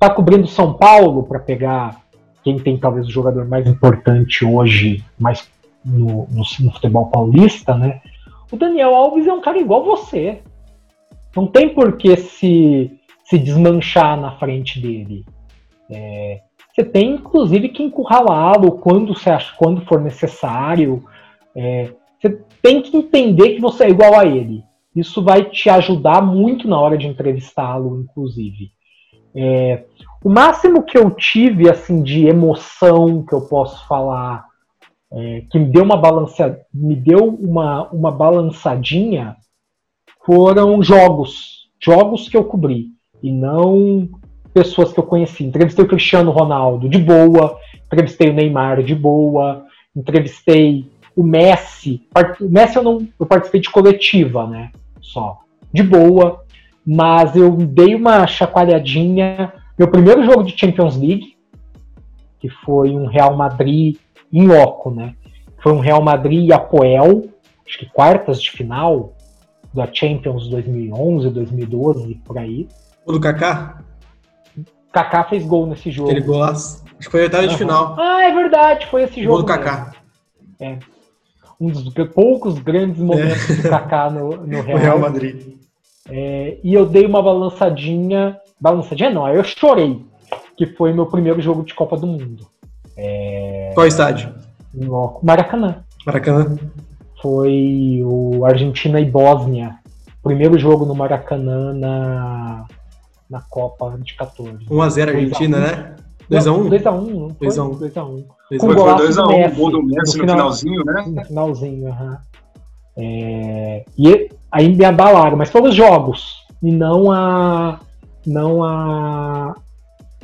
está 0.02 0.10
cobrindo 0.10 0.48
São 0.48 0.74
Paulo 0.74 1.22
para 1.22 1.38
pegar 1.38 2.02
quem 2.44 2.58
tem 2.58 2.76
talvez 2.76 3.06
o 3.06 3.12
jogador 3.12 3.48
mais 3.48 3.68
importante 3.68 4.44
hoje, 4.44 5.06
mais 5.20 5.48
no, 5.86 6.28
no, 6.28 6.44
no 6.60 6.72
futebol 6.72 7.06
paulista, 7.12 7.78
né? 7.78 8.02
O 8.52 8.58
Daniel 8.58 8.96
Alves 8.96 9.28
é 9.28 9.34
um 9.34 9.42
cara 9.42 9.60
igual 9.60 9.86
você. 9.86 10.42
Não 11.36 11.46
tem 11.46 11.70
por 11.70 11.98
que 11.98 12.18
se, 12.18 12.92
se 13.26 13.38
desmanchar 13.38 14.20
na 14.20 14.32
frente 14.38 14.82
dele. 14.82 15.24
É, 15.88 16.42
você 16.74 16.84
tem, 16.84 17.12
inclusive, 17.12 17.70
que 17.70 17.84
encurralá-lo 17.84 18.80
quando, 18.80 19.14
você 19.14 19.30
acha, 19.30 19.54
quando 19.56 19.86
for 19.86 20.02
necessário. 20.02 21.04
É, 21.56 21.94
você 22.20 22.40
tem 22.60 22.82
que 22.82 22.98
entender 22.98 23.54
que 23.54 23.62
você 23.62 23.84
é 23.84 23.90
igual 23.92 24.20
a 24.20 24.26
ele. 24.26 24.64
Isso 24.96 25.24
vai 25.24 25.46
te 25.46 25.70
ajudar 25.70 26.24
muito 26.24 26.68
na 26.68 26.80
hora 26.80 26.98
de 26.98 27.08
entrevistá-lo, 27.08 28.02
inclusive. 28.02 28.72
É, 29.36 29.84
o 30.24 30.30
máximo 30.30 30.84
que 30.84 30.98
eu 30.98 31.10
tive 31.12 31.70
assim 31.70 32.04
de 32.04 32.28
emoção 32.28 33.24
que 33.24 33.34
eu 33.34 33.42
posso 33.42 33.88
falar, 33.88 34.46
é, 35.12 35.44
que 35.50 35.60
me 35.60 35.66
deu 35.66 35.84
uma 35.84 35.98
balança, 35.98 36.60
me 36.74 36.96
deu 36.96 37.28
uma, 37.28 37.90
uma 37.90 38.12
balançadinha, 38.12 39.36
foram 40.26 40.82
jogos, 40.84 41.70
jogos 41.80 42.30
que 42.30 42.38
eu 42.38 42.44
cobri 42.44 42.90
e 43.22 43.32
não 43.32 44.08
pessoas 44.54 44.94
que 44.94 45.00
eu 45.00 45.04
conheci. 45.04 45.44
Entrevistei 45.44 45.84
o 45.84 45.88
Cristiano 45.88 46.32
Ronaldo 46.32 46.88
de 46.88 46.98
boa, 46.98 47.58
entrevistei 47.86 48.30
o 48.30 48.34
Neymar 48.34 48.84
de 48.84 48.96
boa, 48.96 49.66
entrevistei 49.96 50.90
o 51.16 51.24
Messi. 51.24 52.08
O 52.40 52.50
Messi 52.50 52.78
eu 52.78 52.84
não 52.84 53.08
eu 53.20 53.26
participei 53.26 53.62
de 53.62 53.70
coletiva, 53.70 54.48
né? 54.48 54.72
Só. 55.02 55.40
De 55.74 55.84
boa. 55.84 56.44
Mas 56.86 57.36
eu 57.36 57.52
dei 57.56 57.96
uma 57.96 58.26
chacoalhadinha. 58.26 59.54
Meu 59.78 59.88
primeiro 59.88 60.24
jogo 60.24 60.44
de 60.44 60.58
Champions 60.58 60.98
League, 60.98 61.36
que 62.40 62.50
foi 62.50 62.92
um 62.92 63.06
Real 63.06 63.36
Madrid 63.36 63.98
em 64.32 64.48
loco, 64.48 64.90
né? 64.90 65.16
Foi 65.62 65.72
um 65.74 65.80
Real 65.80 66.02
Madrid 66.02 66.48
e 66.48 66.54
Apoel, 66.54 67.30
acho 67.68 67.78
que 67.78 67.86
quartas 67.86 68.42
de 68.42 68.50
final 68.50 69.14
da 69.74 69.88
Champions 69.92 70.48
2011, 70.48 71.30
2012, 71.30 72.16
por 72.26 72.38
aí. 72.38 72.68
O 73.06 73.14
do 73.14 73.20
Kaká? 73.20 73.82
Kaká 74.92 75.24
fez 75.26 75.46
gol 75.46 75.68
nesse 75.68 75.92
jogo. 75.92 76.10
Aquele 76.10 76.26
golaço. 76.26 76.84
Acho 77.00 77.08
que 77.08 77.12
foi 77.12 77.22
a 77.22 77.24
oitava 77.24 77.44
uhum. 77.44 77.50
de 77.50 77.58
final. 77.58 77.96
Ah, 77.98 78.24
é 78.24 78.34
verdade, 78.34 78.88
foi 78.88 79.04
esse 79.04 79.24
jogo. 79.24 79.36
Gol 79.36 79.44
do 79.44 79.48
Kaká. 79.48 79.94
É. 80.60 80.78
Um 81.60 81.70
dos 81.70 81.94
poucos 82.14 82.60
grandes 82.60 83.00
momentos 83.00 83.50
é. 83.50 83.56
do 83.56 83.70
Kaká 83.70 84.10
no, 84.10 84.38
no 84.38 84.62
Real, 84.62 84.78
Real 84.78 85.00
Madrid. 85.00 85.58
É, 86.10 86.58
e 86.64 86.74
eu 86.74 86.86
dei 86.86 87.06
uma 87.06 87.22
balançadinha. 87.22 88.38
Balançadinha 88.60 89.10
não, 89.10 89.28
eu 89.28 89.44
chorei. 89.44 90.04
Que 90.58 90.66
foi 90.66 90.94
meu 90.94 91.06
primeiro 91.06 91.42
jogo 91.42 91.64
de 91.64 91.74
Copa 91.74 91.98
do 91.98 92.08
Mundo. 92.08 92.48
É, 92.98 93.72
Qual 93.74 93.88
estádio? 93.88 94.34
No 94.74 95.20
Maracanã. 95.24 95.84
Maracanã. 96.06 96.58
Foi 97.22 98.02
o 98.04 98.46
Argentina 98.46 99.00
e 99.00 99.06
Bósnia. 99.06 99.76
Primeiro 100.24 100.58
jogo 100.58 100.86
no 100.86 100.96
Maracanã 100.96 101.74
na 101.74 102.66
na 103.30 103.42
Copa 103.50 103.98
de 104.02 104.14
14. 104.16 104.66
1x0 104.66 105.08
Argentina, 105.08 105.60
né? 105.60 105.96
2x1? 106.30 106.70
2x1. 106.70 107.38
2x1. 107.38 107.80
2x1. 107.80 108.26
Foi 108.60 108.76
2x1, 108.76 109.52
o 109.52 109.56
gol 109.56 109.72
do 109.72 109.84
Messi 109.84 110.18
no, 110.18 110.26
no 110.26 110.32
finalzinho, 110.32 110.86
né? 110.86 111.06
No 111.08 111.26
finalzinho, 111.26 111.88
aham. 111.88 112.20
É, 112.98 113.86
e 113.98 114.30
aí 114.52 114.76
me 114.76 114.84
abalaram, 114.84 115.38
mas 115.38 115.50
foram 115.50 115.70
os 115.70 115.76
jogos 115.76 116.42
e 116.62 116.72
não 116.72 117.12
a 117.12 117.80
não 118.26 118.64
a 118.64 119.56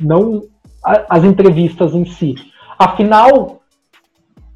não 0.00 0.42
a, 0.84 1.04
as 1.08 1.24
entrevistas 1.24 1.94
em 1.94 2.04
si. 2.04 2.34
A 2.78 2.94
final 2.96 3.60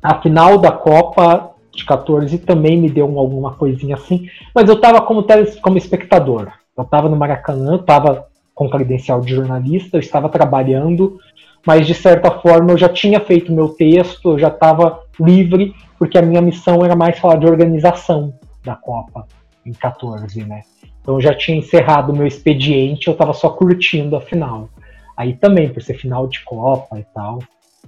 a 0.02 0.21
final 0.21 0.59
da 0.59 0.71
Copa 0.71 1.50
de 1.75 1.85
14 1.87 2.38
também 2.38 2.79
me 2.79 2.91
deu 2.91 3.19
alguma 3.19 3.55
coisinha 3.55 3.95
assim, 3.97 4.29
mas 4.55 4.69
eu 4.69 4.79
tava 4.81 5.00
como 5.00 5.25
como 5.62 5.79
espectador. 5.79 6.52
Eu 6.76 6.85
tava 6.85 7.09
no 7.09 7.17
Maracanã, 7.17 7.79
tava 7.79 8.26
com 8.55 8.69
credencial 8.69 9.21
de 9.21 9.35
jornalista, 9.35 9.97
eu 9.97 10.00
estava 10.00 10.29
trabalhando, 10.29 11.19
mas 11.67 11.87
de 11.87 11.95
certa 11.95 12.31
forma 12.31 12.73
eu 12.73 12.79
já 12.79 12.88
tinha 12.88 13.21
feito 13.21 13.52
meu 13.52 13.71
texto, 13.71 14.33
eu 14.33 14.38
já 14.38 14.49
estava 14.49 15.00
livre, 15.19 15.75
porque 15.99 16.19
a 16.19 16.23
minha 16.23 16.43
missão 16.43 16.85
era 16.85 16.95
mais 16.95 17.19
falar 17.19 17.37
de 17.37 17.47
organização 17.47 18.35
da 18.64 18.76
Copa 18.76 19.26
em 19.64 19.73
14, 19.73 20.45
né? 20.45 20.62
Então 21.00 21.14
eu 21.14 21.21
já 21.21 21.35
tinha 21.35 21.59
encerrado 21.59 22.12
o 22.12 22.16
meu 22.16 22.26
expediente, 22.26 23.09
eu 23.09 23.12
estava 23.12 23.33
só 23.33 23.50
curtindo 23.50 24.16
a 24.16 24.21
final. 24.21 24.69
Aí 25.16 25.35
também, 25.35 25.73
por 25.73 25.83
ser 25.83 25.95
final 25.95 26.26
de 26.26 26.42
Copa 26.45 26.99
e 26.99 27.04
tal, 27.14 27.40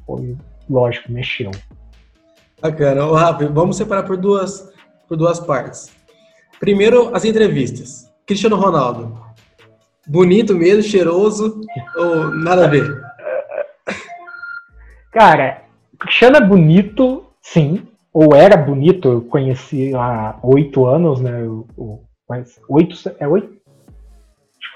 foi, 0.06 0.36
lógico, 0.68 1.10
mexeu. 1.10 1.50
Bacana. 2.60 3.06
Ô, 3.06 3.14
Rafa, 3.14 3.46
vamos 3.48 3.76
separar 3.76 4.02
por 4.04 4.16
duas, 4.16 4.72
por 5.08 5.16
duas 5.16 5.38
partes. 5.40 5.92
Primeiro, 6.58 7.14
as 7.14 7.24
entrevistas. 7.24 8.10
Cristiano 8.26 8.56
Ronaldo, 8.56 9.20
bonito 10.06 10.54
mesmo, 10.54 10.82
cheiroso, 10.82 11.60
ou 11.96 12.34
nada 12.36 12.64
a 12.64 12.68
ver? 12.68 13.02
Cara, 15.12 15.62
Cristiano 15.98 16.36
é 16.36 16.40
bonito, 16.40 17.26
sim. 17.40 17.86
Ou 18.14 18.34
era 18.34 18.56
bonito, 18.56 19.08
eu 19.08 19.20
conheci 19.22 19.92
há 19.94 20.38
oito 20.42 20.86
anos, 20.86 21.20
né? 21.20 21.42
oito, 22.68 22.96
é 23.18 23.26
oito? 23.26 23.52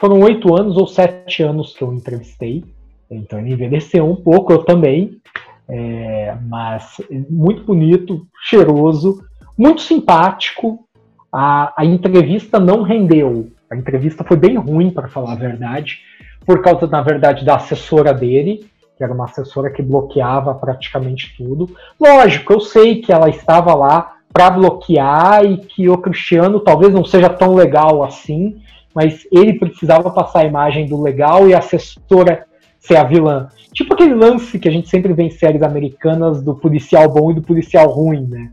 Foram 0.01 0.21
oito 0.21 0.55
anos 0.55 0.77
ou 0.77 0.87
sete 0.87 1.43
anos 1.43 1.73
que 1.75 1.83
eu 1.83 1.93
entrevistei. 1.93 2.65
Então 3.11 3.39
ele 3.39 3.53
envelheceu 3.53 4.05
um 4.05 4.17
pouco, 4.17 4.53
eu 4.53 4.65
também. 4.65 5.21
É, 5.69 6.37
mas 6.49 7.01
muito 7.31 7.63
bonito, 7.63 8.27
cheiroso, 8.43 9.25
muito 9.57 9.83
simpático. 9.83 10.85
A, 11.33 11.73
a 11.77 11.85
entrevista 11.85 12.59
não 12.59 12.83
rendeu 12.83 13.53
a 13.71 13.77
entrevista 13.77 14.25
foi 14.25 14.37
bem 14.37 14.57
ruim, 14.57 14.91
para 14.91 15.09
falar 15.09 15.33
a 15.33 15.37
verdade, 15.37 16.01
por 16.47 16.63
causa, 16.63 16.87
na 16.87 17.03
verdade, 17.03 17.45
da 17.45 17.57
assessora 17.57 18.15
dele, 18.15 18.67
que 18.99 19.05
era 19.05 19.15
uma 19.15 19.27
assessora 19.27 19.71
que 19.71 19.81
bloqueava 19.81 20.53
praticamente 20.55 21.35
tudo. 21.39 21.71
Lógico, 21.99 22.53
eu 22.53 22.61
sei 22.61 23.01
que 23.01 23.13
ela 23.13 23.31
estava 23.31 23.73
lá 23.73 24.17
para 24.33 24.51
bloquear 24.51 25.45
e 25.45 25.59
que 25.59 25.89
o 25.89 25.97
Cristiano 25.97 26.59
talvez 26.59 26.93
não 26.93 27.05
seja 27.05 27.31
tão 27.31 27.55
legal 27.55 28.03
assim, 28.03 28.61
mas 28.93 29.27
ele 29.31 29.59
precisava 29.59 30.11
passar 30.11 30.41
a 30.41 30.47
imagem 30.47 30.87
do 30.87 31.01
legal 31.01 31.49
e 31.49 31.55
a 31.55 31.59
assessora 31.59 32.45
ser 32.81 32.97
a 32.97 33.05
vilã. 33.05 33.49
Tipo 33.73 33.95
aquele 33.95 34.15
lance 34.15 34.59
que 34.59 34.69
a 34.69 34.73
gente 34.73 34.89
sempre 34.89 35.13
vê 35.13 35.23
em 35.23 35.31
séries 35.31 35.63
americanas 35.63 36.43
do 36.43 36.57
policial 36.57 37.09
bom 37.09 37.31
e 37.31 37.35
do 37.35 37.43
policial 37.43 37.89
ruim, 37.89 38.27
né? 38.27 38.51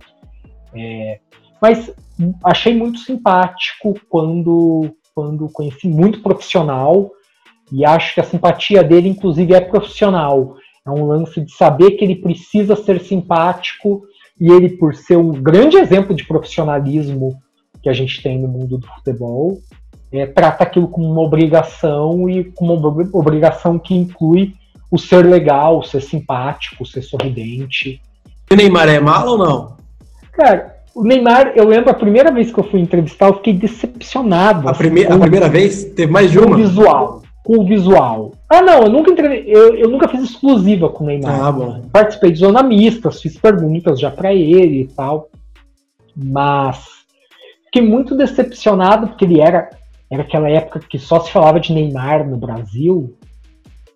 É, 0.76 1.20
mas 1.60 1.92
achei 2.44 2.76
muito 2.76 3.00
simpático 3.00 4.00
quando, 4.08 4.96
quando 5.16 5.50
conheci, 5.50 5.88
muito 5.88 6.22
profissional, 6.22 7.10
e 7.72 7.86
acho 7.86 8.14
que 8.14 8.22
a 8.22 8.24
simpatia 8.24 8.84
dele, 8.84 9.10
inclusive, 9.10 9.54
é 9.54 9.62
profissional. 9.62 10.56
É 10.86 10.90
um 10.90 11.06
lance 11.06 11.42
de 11.42 11.52
saber 11.52 11.92
que 11.92 12.04
ele 12.04 12.16
precisa 12.16 12.76
ser 12.76 13.02
simpático, 13.02 14.04
e 14.40 14.52
ele, 14.52 14.70
por 14.70 14.94
ser 14.94 15.18
um 15.18 15.32
grande 15.32 15.78
exemplo 15.78 16.14
de 16.14 16.26
profissionalismo 16.26 17.40
que 17.82 17.90
a 17.90 17.94
gente 17.94 18.22
tem 18.22 18.40
no 18.40 18.48
mundo 18.48 18.78
do 18.78 18.88
futebol, 18.88 19.60
é, 20.12 20.26
trata 20.26 20.64
aquilo 20.64 20.88
como 20.88 21.12
uma 21.12 21.22
obrigação 21.22 22.30
e 22.30 22.44
como 22.44 22.74
uma 22.74 23.10
obrigação 23.14 23.80
que 23.80 23.94
inclui 23.94 24.54
o 24.92 24.98
ser 24.98 25.26
legal, 25.26 25.80
o 25.80 25.84
ser 25.84 26.02
simpático, 26.02 26.84
o 26.84 26.86
ser 26.86 27.02
sorridente. 27.02 28.02
O 28.52 28.56
Neymar 28.56 28.88
é 28.90 29.00
malo 29.00 29.32
ou 29.32 29.38
não? 29.38 29.78
Cara, 30.32 30.76
o 30.94 31.04
Neymar, 31.04 31.54
eu 31.56 31.68
lembro 31.68 31.90
a 31.90 31.94
primeira 31.94 32.32
vez 32.32 32.52
que 32.52 32.60
eu 32.60 32.64
fui 32.64 32.80
entrevistar, 32.80 33.28
eu 33.28 33.36
fiquei 33.36 33.54
decepcionado. 33.54 34.68
A, 34.68 34.72
assim, 34.72 34.80
prime 34.80 35.06
a 35.06 35.18
primeira 35.18 35.50
vez? 35.50 35.84
Teve 35.84 36.12
mais 36.12 36.32
de 36.32 36.40
uma? 36.40 36.56
Visual. 36.56 37.25
Com 37.46 37.60
o 37.60 37.66
visual. 37.66 38.34
Ah, 38.50 38.62
não, 38.62 38.84
eu 38.84 38.90
nunca 38.90 39.12
entrev... 39.12 39.44
eu, 39.48 39.76
eu 39.76 39.90
nunca 39.90 40.08
fiz 40.10 40.22
exclusiva 40.22 40.90
com 40.90 41.04
o 41.04 41.08
Neymar. 41.08 41.46
Ah, 41.46 41.52
bom. 41.52 41.82
Participei 41.94 42.32
de 42.32 42.40
zona 42.40 42.62
mista, 42.62 43.12
fiz 43.12 43.38
perguntas 43.38 44.00
já 44.00 44.12
para 44.12 44.34
ele 44.34 44.82
e 44.82 44.88
tal. 44.88 45.30
Mas 46.16 46.84
fiquei 47.66 47.82
muito 47.82 48.18
decepcionado 48.18 49.08
porque 49.08 49.26
ele 49.26 49.40
era 49.40 49.70
era 50.10 50.22
aquela 50.22 50.50
época 50.50 50.80
que 50.80 51.00
só 51.00 51.20
se 51.20 51.32
falava 51.32 51.60
de 51.60 51.74
Neymar 51.74 52.28
no 52.28 52.38
Brasil. 52.38 53.16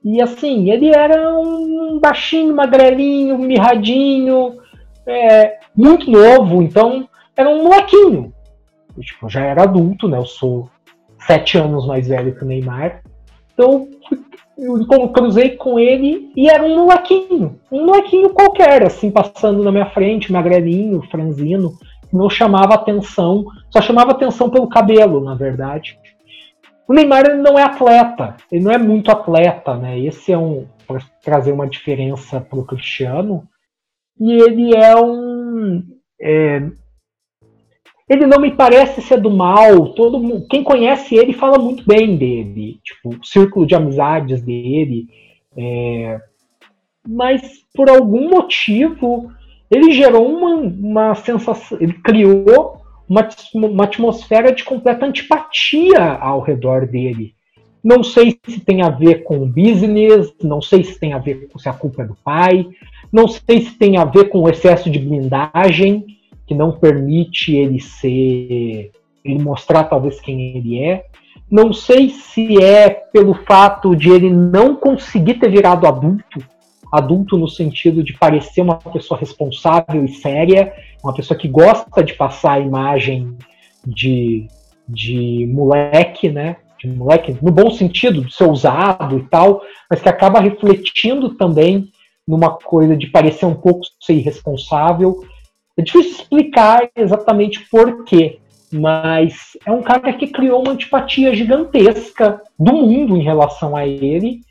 E 0.03 0.22
assim, 0.22 0.72
ele 0.72 0.89
era 0.89 1.38
um 1.38 2.00
baixinho, 2.00 2.56
magrelinho, 2.56 3.38
mirradinho, 3.38 4.58
é, 5.06 5.58
muito 5.75 6.10
novo, 6.10 6.62
então 6.62 7.08
era 7.36 7.50
um 7.50 7.63
molequinho. 7.63 8.34
Eu, 8.96 9.03
tipo, 9.03 9.25
eu 9.25 9.29
já 9.29 9.41
era 9.41 9.63
adulto, 9.63 10.08
né? 10.08 10.18
Eu 10.18 10.25
sou 10.25 10.70
sete 11.25 11.58
anos 11.58 11.86
mais 11.86 12.08
velho 12.08 12.36
que 12.36 12.44
o 12.44 12.48
Neymar. 12.48 13.01
Então 13.60 13.88
eu 14.58 15.10
cruzei 15.10 15.51
com 15.51 15.78
ele 15.78 16.32
e 16.36 16.50
era 16.50 16.63
um 16.63 16.75
molequinho, 16.75 17.60
um 17.72 17.86
molequinho 17.86 18.30
qualquer, 18.30 18.84
assim, 18.84 19.12
passando 19.12 19.63
na 19.63 19.72
minha 19.72 19.89
frente, 19.89 20.32
magrelinho, 20.32 21.01
franzino 21.10 21.74
não 22.12 22.30
chamava 22.30 22.74
atenção, 22.74 23.46
só 23.70 23.82
chamava 23.82 24.12
atenção 24.12 24.50
pelo 24.50 24.68
cabelo, 24.68 25.24
na 25.24 25.36
verdade. 25.36 26.00
O 26.88 26.94
Neymar 26.94 27.38
não 27.38 27.58
é 27.58 27.63
atleta, 27.63 28.36
ele 28.51 28.63
não 28.63 28.72
é 28.72 28.78
muito 28.78 29.12
atleta, 29.12 29.75
né? 29.75 30.00
Esse 30.00 30.32
é 30.32 30.38
um 30.38 30.66
para 30.88 31.00
trazer 31.24 31.51
uma 31.51 31.68
diferença 31.68 32.42
para 32.42 32.58
o 32.58 32.66
Cristiano. 32.66 33.48
E 34.20 34.32
ele 34.32 34.75
é 34.75 34.96
um, 34.96 35.84
é, 36.20 36.63
ele 38.10 38.25
não 38.25 38.42
me 38.42 38.51
parece 38.51 39.01
ser 39.01 39.22
do 39.22 39.30
mal. 39.30 39.94
Todo 39.94 40.20
mundo, 40.20 40.48
quem 40.50 40.63
conhece 40.63 41.16
ele 41.16 41.32
fala 41.32 41.60
muito 41.60 41.86
bem 41.86 42.18
dele, 42.18 42.80
tipo 42.84 43.10
o 43.10 43.24
círculo 43.24 43.68
de 43.68 43.75
amizades 43.75 44.42
dele. 44.42 45.08
É, 45.56 46.20
mas 47.08 47.42
por 47.75 47.89
algum 47.89 48.30
motivo 48.30 49.32
ele 49.70 49.92
gerou 49.92 50.28
uma, 50.28 50.56
uma 50.56 51.16
sensação, 51.16 51.78
ele 51.80 51.94
criou 51.94 52.82
uma, 53.08 53.28
uma 53.54 53.84
atmosfera 53.84 54.51
de 54.51 54.63
completa 54.63 55.06
antipatia 55.06 56.13
ao 56.20 56.42
redor 56.42 56.88
dele. 56.88 57.36
Não 57.84 58.04
sei 58.04 58.38
se 58.46 58.60
tem 58.60 58.82
a 58.82 58.89
ver 58.89 59.24
com 59.24 59.38
o 59.38 59.46
business, 59.46 60.34
não 60.44 60.62
sei 60.62 60.84
se 60.84 61.00
tem 61.00 61.13
a 61.13 61.18
ver 61.18 61.48
com 61.48 61.58
se 61.58 61.70
a 61.70 61.74
culpa 61.74 62.01
é 62.01 62.06
do 62.06 62.18
pai, 62.24 62.68
não 63.12 63.28
sei 63.28 63.62
se 63.62 63.78
tem 63.78 63.98
a 63.98 64.04
ver 64.04 64.30
com 64.30 64.39
o 64.39 64.50
excesso 64.50 64.89
de 64.89 65.00
blindagem 65.00 66.19
que 66.50 66.56
não 66.56 66.72
permite 66.72 67.55
ele 67.55 67.79
ser, 67.79 68.92
ele 69.24 69.44
mostrar 69.44 69.83
talvez 69.83 70.20
quem 70.20 70.57
ele 70.57 70.83
é. 70.83 71.05
Não 71.50 71.72
sei 71.72 72.09
se 72.09 72.59
é 72.59 72.90
pelo 72.90 73.35
fato 73.46 73.96
de 73.96 74.09
ele 74.09 74.31
não 74.31 74.75
conseguir 74.75 75.35
ter 75.35 75.51
virado 75.51 75.85
adulto 75.85 76.44
adulto 76.92 77.38
no 77.38 77.48
sentido 77.48 78.03
de 78.03 78.14
parecer 78.14 78.62
uma 78.62 78.77
pessoa 78.77 79.20
responsável 79.20 80.03
e 80.03 80.07
séria, 80.07 80.74
uma 81.03 81.14
pessoa 81.14 81.38
que 81.38 81.48
gosta 81.48 82.03
de 82.03 82.16
passar 82.16 82.53
a 82.53 82.59
imagem 82.59 83.38
de, 83.85 84.48
de 84.88 85.48
moleque, 85.53 86.29
né? 86.29 86.55
De 86.79 86.88
moleque, 86.88 87.38
no 87.44 87.51
bom 87.51 87.70
sentido, 87.70 88.25
de 88.25 88.33
ser 88.33 88.46
ousado 88.46 89.20
e 89.20 89.24
tal, 89.29 89.62
mas 89.88 90.01
que 90.01 90.09
acaba 90.09 90.40
refletindo 90.40 91.35
também 91.35 91.92
numa 92.27 92.50
coisa 92.50 92.98
de 92.98 93.05
parecer 93.05 93.46
um 93.46 93.53
pouco 93.53 93.81
ser 94.01 94.14
irresponsável. 94.14 95.24
É 95.79 95.81
difícil 95.81 96.11
explicar 96.11 96.89
exatamente 96.94 97.65
por 97.72 98.03
quê, 98.03 98.37
mas 98.70 99.57
é 99.65 99.72
um 99.72 99.81
cara 99.81 100.11
que 100.11 100.27
criou 100.27 100.61
uma 100.61 100.74
antipatia 100.74 101.33
gigantesca 101.33 102.42
do 102.59 102.74
mundo 102.74 103.15
em 103.15 103.24
relação 103.24 103.77
a 103.77 103.87
ele 103.87 104.42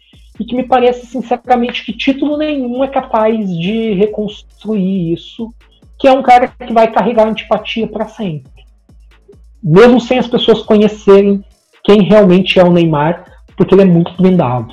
e 0.40 0.44
que 0.46 0.56
me 0.56 0.62
parece, 0.62 1.04
sinceramente, 1.04 1.84
que 1.84 1.92
título 1.92 2.38
nenhum 2.38 2.82
é 2.82 2.88
capaz 2.88 3.46
de 3.58 3.92
reconstruir 3.92 5.12
isso, 5.12 5.52
que 5.98 6.08
é 6.08 6.12
um 6.12 6.22
cara 6.22 6.48
que 6.48 6.72
vai 6.72 6.90
carregar 6.90 7.28
antipatia 7.28 7.86
para 7.86 8.08
sempre. 8.08 8.64
Mesmo 9.62 10.00
sem 10.00 10.18
as 10.18 10.26
pessoas 10.26 10.62
conhecerem 10.62 11.44
quem 11.84 12.04
realmente 12.04 12.58
é 12.58 12.64
o 12.64 12.72
Neymar, 12.72 13.22
porque 13.54 13.74
ele 13.74 13.82
é 13.82 13.84
muito 13.84 14.16
blindado. 14.16 14.72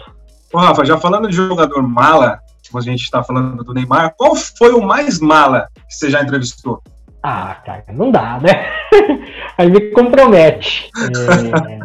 Rafa, 0.55 0.85
já 0.85 0.97
falando 0.97 1.27
de 1.27 1.35
jogador 1.35 1.83
mala, 1.83 2.39
a 2.77 2.81
gente 2.81 3.03
está 3.03 3.23
falando 3.23 3.63
do 3.63 3.73
Neymar, 3.73 4.13
qual 4.17 4.35
foi 4.35 4.71
o 4.73 4.81
mais 4.81 5.19
mala 5.19 5.67
que 5.88 5.95
você 5.95 6.09
já 6.09 6.21
entrevistou? 6.21 6.81
Ah, 7.21 7.55
cara, 7.65 7.85
não 7.91 8.11
dá, 8.11 8.39
né? 8.39 8.69
Aí 9.57 9.69
me 9.69 9.91
compromete. 9.91 10.89
É... 10.95 11.79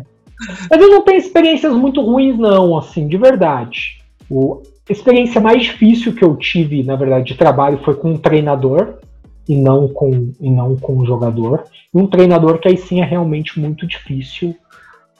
Mas 0.70 0.80
eu 0.80 0.90
não 0.90 1.02
tenho 1.02 1.18
experiências 1.18 1.72
muito 1.72 2.02
ruins, 2.02 2.38
não, 2.38 2.76
assim, 2.76 3.08
de 3.08 3.16
verdade. 3.16 3.98
O, 4.28 4.62
a 4.88 4.92
experiência 4.92 5.40
mais 5.40 5.62
difícil 5.62 6.14
que 6.14 6.24
eu 6.24 6.36
tive, 6.36 6.82
na 6.82 6.96
verdade, 6.96 7.26
de 7.26 7.34
trabalho 7.34 7.80
foi 7.84 7.94
com 7.94 8.12
um 8.12 8.18
treinador 8.18 8.98
e 9.48 9.56
não 9.56 9.88
com, 9.88 10.32
e 10.40 10.50
não 10.50 10.76
com 10.76 10.98
um 10.98 11.06
jogador. 11.06 11.64
E 11.94 11.98
um 11.98 12.06
treinador 12.06 12.58
que 12.58 12.68
aí 12.68 12.76
sim 12.76 13.00
é 13.00 13.04
realmente 13.04 13.58
muito 13.58 13.86
difícil, 13.86 14.54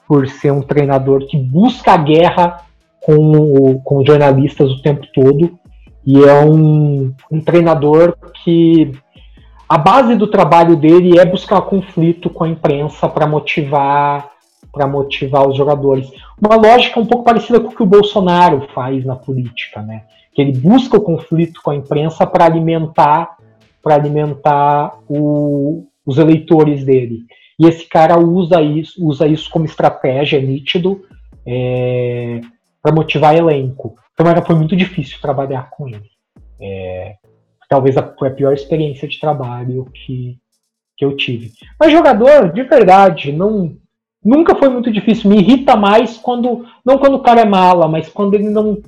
por 0.06 0.28
ser 0.28 0.52
um 0.52 0.62
treinador 0.62 1.26
que 1.26 1.38
busca 1.38 1.92
a 1.92 1.96
guerra 1.96 2.62
com, 3.00 3.80
com 3.85 4.04
jornalistas 4.04 4.70
o 4.70 4.83
tempo 4.83 5.06
todo. 5.14 5.59
E 6.04 6.22
é 6.24 6.42
um, 6.42 7.14
um 7.30 7.40
treinador 7.40 8.16
que 8.42 8.92
a 9.68 9.78
base 9.78 10.16
do 10.16 10.26
trabalho 10.26 10.76
dele 10.76 11.18
é 11.18 11.24
buscar 11.24 11.60
conflito 11.62 12.30
com 12.30 12.44
a 12.44 12.48
imprensa 12.48 13.08
para 13.08 13.26
motivar 13.26 14.30
para 14.72 14.86
motivar 14.86 15.48
os 15.48 15.56
jogadores. 15.56 16.08
Uma 16.40 16.54
lógica 16.54 17.00
um 17.00 17.06
pouco 17.06 17.24
parecida 17.24 17.58
com 17.58 17.68
o 17.68 17.74
que 17.74 17.82
o 17.82 17.86
Bolsonaro 17.86 18.68
faz 18.72 19.04
na 19.04 19.16
política, 19.16 19.82
né? 19.82 20.04
Que 20.32 20.42
ele 20.42 20.52
busca 20.52 20.96
o 20.96 21.00
conflito 21.00 21.60
com 21.60 21.72
a 21.72 21.74
imprensa 21.74 22.24
para 22.24 22.44
alimentar 22.44 23.36
para 23.82 23.94
alimentar 23.94 24.98
o, 25.08 25.86
os 26.04 26.18
eleitores 26.18 26.84
dele. 26.84 27.20
E 27.58 27.66
esse 27.66 27.86
cara 27.86 28.18
usa 28.18 28.60
isso, 28.62 29.06
usa 29.06 29.26
isso 29.26 29.50
como 29.50 29.64
estratégia, 29.64 30.38
é 30.38 30.40
nítido, 30.40 31.02
é, 31.46 32.40
para 32.82 32.92
motivar 32.92 33.36
elenco. 33.36 33.94
Então 34.20 34.30
era, 34.30 34.42
foi 34.42 34.54
muito 34.54 34.76
difícil 34.76 35.18
trabalhar 35.18 35.70
com 35.70 35.88
ele. 35.88 36.11
É, 36.61 37.14
talvez 37.70 37.96
a, 37.96 38.02
foi 38.02 38.28
a 38.28 38.35
pior 38.35 38.52
experiência 38.52 39.09
de 39.09 39.18
trabalho 39.18 39.87
que, 39.94 40.37
que 40.94 41.02
eu 41.02 41.16
tive. 41.16 41.52
Mas 41.78 41.90
jogador, 41.90 42.52
de 42.52 42.62
verdade, 42.64 43.33
não 43.33 43.74
nunca 44.22 44.54
foi 44.54 44.68
muito 44.68 44.92
difícil. 44.92 45.30
Me 45.30 45.38
irrita 45.38 45.74
mais 45.74 46.18
quando. 46.18 46.66
Não 46.85 46.98
quando 46.98 47.14
o 47.14 47.22
cara 47.22 47.40
é 47.40 47.44
mala, 47.46 47.88
mas 47.88 48.11
quando 48.11 48.35
ele 48.35 48.50
não. 48.50 48.83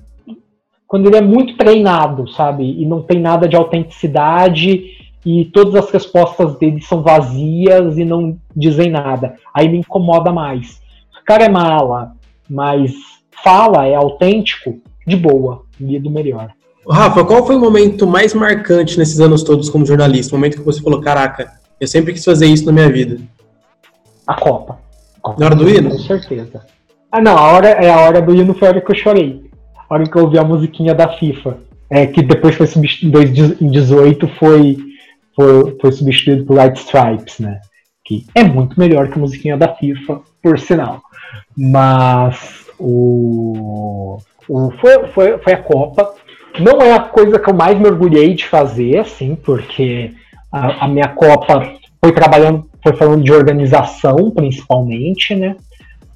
Quando 0.87 1.07
ele 1.07 1.16
é 1.16 1.23
muito 1.23 1.57
treinado, 1.57 2.29
sabe? 2.29 2.64
E 2.64 2.85
não 2.85 3.03
tem 3.03 3.18
nada 3.18 3.49
de 3.49 3.57
autenticidade 3.57 4.99
e 5.25 5.47
todas 5.47 5.75
as 5.77 5.90
respostas 5.90 6.59
dele 6.59 6.83
são 6.83 7.01
vazias 7.01 7.97
e 7.97 8.05
não 8.05 8.37
dizem 8.55 8.90
nada. 8.90 9.38
Aí 9.55 9.66
me 9.66 9.79
incomoda 9.79 10.31
mais. 10.31 10.83
Se 11.11 11.21
o 11.23 11.25
cara 11.25 11.45
é 11.45 11.49
mala, 11.49 12.14
mas 12.51 12.92
fala, 13.42 13.87
é 13.87 13.95
autêntico, 13.95 14.79
de 15.07 15.17
boa, 15.17 15.62
lido 15.81 16.11
melhor. 16.11 16.53
Rafa, 16.88 17.25
qual 17.25 17.47
foi 17.47 17.57
o 17.57 17.61
momento 17.61 18.07
mais 18.07 18.35
marcante 18.35 18.99
nesses 18.99 19.21
anos 19.21 19.43
todos 19.43 19.71
como 19.71 19.87
jornalista? 19.87 20.35
O 20.35 20.38
momento 20.38 20.59
que 20.59 20.65
você 20.65 20.81
falou, 20.83 21.01
caraca, 21.01 21.53
eu 21.81 21.87
sempre 21.87 22.12
quis 22.12 22.25
fazer 22.25 22.47
isso 22.47 22.67
na 22.67 22.73
minha 22.73 22.91
vida. 22.91 23.21
A 24.27 24.35
Copa. 24.35 24.79
Na 25.38 25.47
hora 25.47 25.55
do 25.55 25.69
hino? 25.69 25.91
Com 25.91 25.99
certeza. 25.99 26.65
Ah, 27.11 27.21
não, 27.21 27.37
a 27.37 27.53
hora, 27.53 27.69
é 27.69 27.91
a 27.91 28.01
hora 28.01 28.21
do 28.21 28.35
hino 28.35 28.55
foi 28.55 28.69
a 28.69 28.71
hora 28.73 28.81
que 28.81 28.91
eu 28.91 28.97
chorei. 28.97 29.51
A 29.88 29.95
hora 29.95 30.05
que 30.05 30.17
eu 30.17 30.23
ouvi 30.23 30.38
a 30.38 30.45
musiquinha 30.45 30.95
da 30.95 31.09
FIFA. 31.09 31.59
É, 31.91 32.07
que 32.07 32.23
depois 32.23 32.55
foi 32.55 32.67
substituído, 32.67 33.07
em 33.07 33.11
2018 33.11 34.27
foi, 34.38 34.79
foi, 35.37 35.77
foi 35.79 35.93
substituído 35.93 36.47
por 36.47 36.59
White 36.59 36.79
Stripes, 36.81 37.38
né? 37.38 37.61
Que 38.03 38.25
é 38.35 38.43
muito 38.43 38.81
melhor 38.81 39.09
que 39.09 39.19
a 39.19 39.21
musiquinha 39.21 39.59
da 39.59 39.75
FIFA, 39.75 40.23
por 40.43 40.59
sinal. 40.59 41.03
Mas 41.57 42.67
o. 42.79 44.19
O, 44.48 44.70
foi, 44.72 45.07
foi, 45.09 45.38
foi 45.38 45.52
a 45.52 45.62
Copa. 45.62 46.14
Não 46.59 46.81
é 46.81 46.94
a 46.94 47.00
coisa 47.00 47.38
que 47.38 47.48
eu 47.48 47.55
mais 47.55 47.78
mergulhei 47.78 48.35
de 48.35 48.46
fazer, 48.46 48.98
assim, 48.98 49.35
porque 49.35 50.12
a, 50.50 50.85
a 50.85 50.88
minha 50.88 51.09
Copa 51.09 51.72
foi 52.02 52.12
trabalhando, 52.12 52.68
foi 52.83 52.92
falando 52.94 53.22
de 53.22 53.33
organização, 53.33 54.31
principalmente, 54.31 55.35
né? 55.35 55.57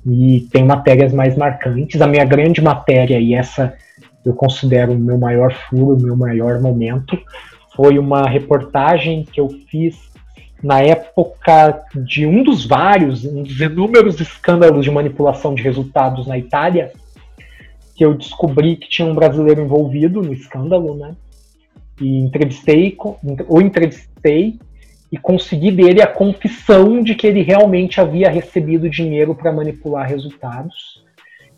E 0.05 0.47
tem 0.53 0.65
matérias 0.65 1.13
mais 1.13 1.37
marcantes. 1.37 2.01
A 2.01 2.07
minha 2.07 2.25
grande 2.25 2.61
matéria, 2.61 3.19
e 3.19 3.35
essa 3.35 3.75
eu 4.25 4.35
considero 4.35 4.93
o 4.93 4.99
meu 4.99 5.17
maior 5.17 5.53
furo, 5.53 5.97
o 5.97 6.03
meu 6.03 6.17
maior 6.17 6.61
momento, 6.61 7.19
foi 7.75 7.99
uma 7.99 8.29
reportagem 8.29 9.25
que 9.25 9.41
eu 9.41 9.49
fiz 9.71 9.97
na 10.63 10.81
época 10.81 11.83
de 11.95 12.27
um 12.27 12.43
dos 12.43 12.67
vários, 12.67 13.25
um 13.25 13.43
dos 13.43 13.61
inúmeros 13.61 14.21
escândalos 14.21 14.85
de 14.85 14.91
manipulação 14.91 15.55
de 15.55 15.63
resultados 15.63 16.27
na 16.27 16.37
Itália, 16.37 16.93
que 17.97 18.05
eu 18.05 18.15
descobri 18.15 18.77
que 18.77 18.89
tinha 18.89 19.09
um 19.09 19.15
brasileiro 19.15 19.63
envolvido 19.63 20.23
no 20.23 20.33
escândalo, 20.33 20.95
né? 20.95 21.17
E 22.01 22.19
entrevistei, 22.19 22.97
o 23.49 23.61
entrevistei 23.61 24.59
e 25.11 25.17
consegui 25.17 25.71
dele 25.71 26.03
a 26.03 26.07
confissão 26.07 27.03
de 27.03 27.15
que 27.15 27.27
ele 27.27 27.43
realmente 27.43 28.01
havia 28.01 28.29
recebido 28.29 28.91
dinheiro 28.91 29.35
para 29.35 29.53
manipular 29.53 30.07
resultados. 30.07 31.03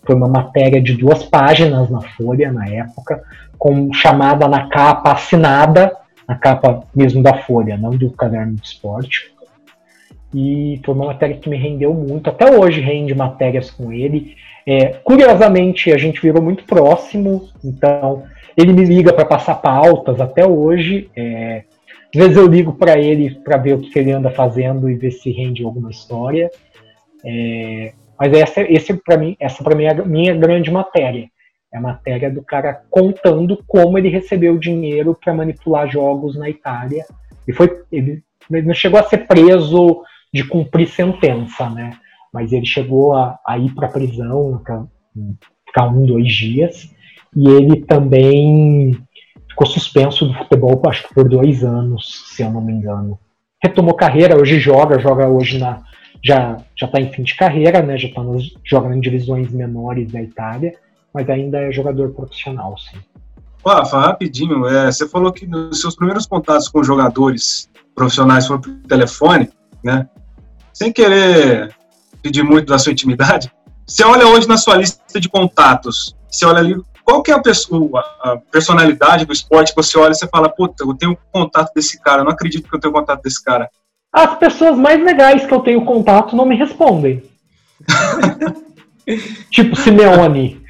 Foi 0.05 0.15
uma 0.15 0.29
matéria 0.29 0.81
de 0.81 0.95
duas 0.95 1.25
páginas 1.25 1.91
na 1.91 2.01
Folha 2.01 2.53
na 2.53 2.69
época, 2.69 3.23
com 3.59 3.93
chamada 3.93 4.47
na 4.47 4.69
capa 4.69 5.13
assinada 5.13 5.93
na 6.29 6.35
capa 6.35 6.85
mesmo 6.95 7.23
da 7.23 7.39
Folha, 7.39 7.79
não 7.79 7.91
do 7.91 8.11
caderno 8.11 8.55
de 8.55 8.67
esporte. 8.67 9.33
E 10.35 10.81
foi 10.85 10.95
uma 10.95 11.07
matéria 11.07 11.37
que 11.37 11.49
me 11.49 11.57
rendeu 11.57 11.95
muito. 11.95 12.29
Até 12.29 12.51
hoje 12.51 12.81
rende 12.81 13.15
matérias 13.15 13.71
com 13.71 13.93
ele. 13.93 14.37
É, 14.67 14.89
curiosamente, 15.03 15.93
a 15.93 15.97
gente 15.97 16.21
virou 16.21 16.43
muito 16.43 16.65
próximo, 16.65 17.49
então 17.65 18.25
ele 18.57 18.73
me 18.73 18.85
liga 18.85 19.13
para 19.13 19.25
passar 19.25 19.55
pautas 19.57 20.21
até 20.21 20.47
hoje. 20.47 21.11
É, 21.17 21.65
às 22.15 22.21
vezes 22.21 22.37
eu 22.37 22.47
ligo 22.47 22.75
para 22.75 22.99
ele 22.99 23.35
para 23.37 23.57
ver 23.57 23.75
o 23.75 23.81
que 23.81 23.99
ele 23.99 24.11
anda 24.11 24.31
fazendo 24.31 24.91
e 24.91 24.95
ver 24.95 25.13
se 25.13 25.31
rende 25.31 25.65
alguma 25.65 25.91
história. 25.91 26.51
É, 27.25 27.93
mas 28.19 28.33
essa, 28.33 28.63
esse 28.63 28.95
para 28.95 29.17
mim, 29.17 29.37
essa 29.39 29.63
para 29.63 29.77
mim 29.77 29.85
é 29.85 29.91
a 29.91 30.05
minha 30.05 30.35
grande 30.35 30.71
matéria. 30.71 31.29
É 31.73 31.77
a 31.77 31.81
matéria 31.81 32.31
do 32.31 32.43
cara 32.43 32.83
contando 32.91 33.63
como 33.67 33.99
ele 33.99 34.09
recebeu 34.09 34.59
dinheiro 34.59 35.15
para 35.15 35.35
manipular 35.35 35.89
jogos 35.89 36.37
na 36.37 36.49
Itália. 36.49 37.05
E 37.47 37.53
foi, 37.53 37.71
ele, 37.93 38.23
ele, 38.51 38.67
não 38.67 38.75
chegou 38.75 38.99
a 38.99 39.05
ser 39.05 39.27
preso 39.27 40.03
de 40.33 40.45
cumprir 40.45 40.89
sentença, 40.89 41.69
né? 41.71 41.97
Mas 42.33 42.53
ele 42.53 42.67
chegou 42.67 43.15
a, 43.15 43.39
a 43.47 43.59
ir 43.59 43.75
para 43.75 43.87
a 43.87 43.91
prisão, 43.91 44.61
ficar 45.67 45.89
um, 45.89 46.07
dois 46.07 46.33
dias. 46.33 46.91
E 47.35 47.49
ele 47.49 47.83
também 47.85 48.99
ficou 49.49 49.67
suspenso 49.67 50.27
do 50.27 50.35
futebol, 50.35 50.81
acho 50.87 51.09
que 51.09 51.15
por 51.15 51.29
dois 51.29 51.65
anos, 51.65 52.25
se 52.35 52.43
eu 52.43 52.51
não 52.51 52.61
me 52.61 52.73
engano. 52.73 53.19
Retomou 53.63 53.95
carreira, 53.95 54.39
hoje 54.39 54.59
joga, 54.59 54.99
joga 54.99 55.29
hoje 55.29 55.59
na. 55.59 55.83
Já 56.23 56.57
já 56.77 56.87
está 56.87 57.01
em 57.01 57.13
fim 57.13 57.23
de 57.23 57.37
carreira, 57.37 57.81
né? 57.81 57.97
Já 57.97 58.09
está 58.09 58.23
jogando 58.65 58.97
em 58.97 59.01
divisões 59.01 59.51
menores 59.53 60.11
da 60.11 60.21
Itália 60.21 60.75
mas 61.13 61.29
ainda 61.29 61.59
é 61.59 61.73
jogador 61.73 62.11
profissional, 62.11 62.77
sim. 62.79 62.99
Rafa, 63.67 63.99
rapidinho, 63.99 64.67
é, 64.67 64.91
você 64.91 65.09
falou 65.09 65.33
que 65.33 65.47
nos 65.47 65.81
seus 65.81 65.97
primeiros 65.97 66.27
contatos 66.27 66.69
com 66.69 66.83
jogadores 66.83 67.69
profissionais 67.95 68.47
foram 68.47 68.61
por 68.61 68.73
telefone, 68.89 69.51
né? 69.83 70.09
Sem 70.79 70.93
querer 70.93 71.75
pedir 72.23 72.45
muito 72.45 72.69
da 72.69 72.79
sua 72.79 72.93
intimidade, 72.93 73.51
você 73.85 74.05
olha 74.05 74.29
hoje 74.29 74.47
na 74.47 74.57
sua 74.57 74.77
lista 74.77 75.19
de 75.19 75.29
contatos, 75.29 76.15
você 76.31 76.47
olha 76.47 76.61
ali, 76.61 76.81
qual 77.03 77.21
que 77.21 77.33
é 77.33 77.35
a, 77.35 77.43
pessoa, 77.43 78.05
a 78.21 78.37
personalidade 78.53 79.25
do 79.25 79.33
esporte 79.33 79.75
que 79.75 79.83
você 79.83 79.99
olha 79.99 80.13
e 80.13 80.15
você 80.15 80.29
fala, 80.29 80.49
puta, 80.49 80.85
eu 80.85 80.95
tenho 80.95 81.19
contato 81.33 81.73
desse 81.75 82.01
cara, 82.01 82.21
eu 82.21 82.25
não 82.25 82.31
acredito 82.31 82.71
que 82.71 82.77
eu 82.77 82.79
tenho 82.79 82.95
contato 82.95 83.23
desse 83.23 83.43
cara. 83.43 83.69
As 84.13 84.39
pessoas 84.39 84.79
mais 84.79 85.03
legais 85.03 85.45
que 85.45 85.53
eu 85.53 85.59
tenho 85.61 85.85
contato 85.85 86.37
não 86.37 86.47
me 86.47 86.55
respondem. 86.55 87.25
tipo 89.51 89.75
Simeone. 89.75 90.63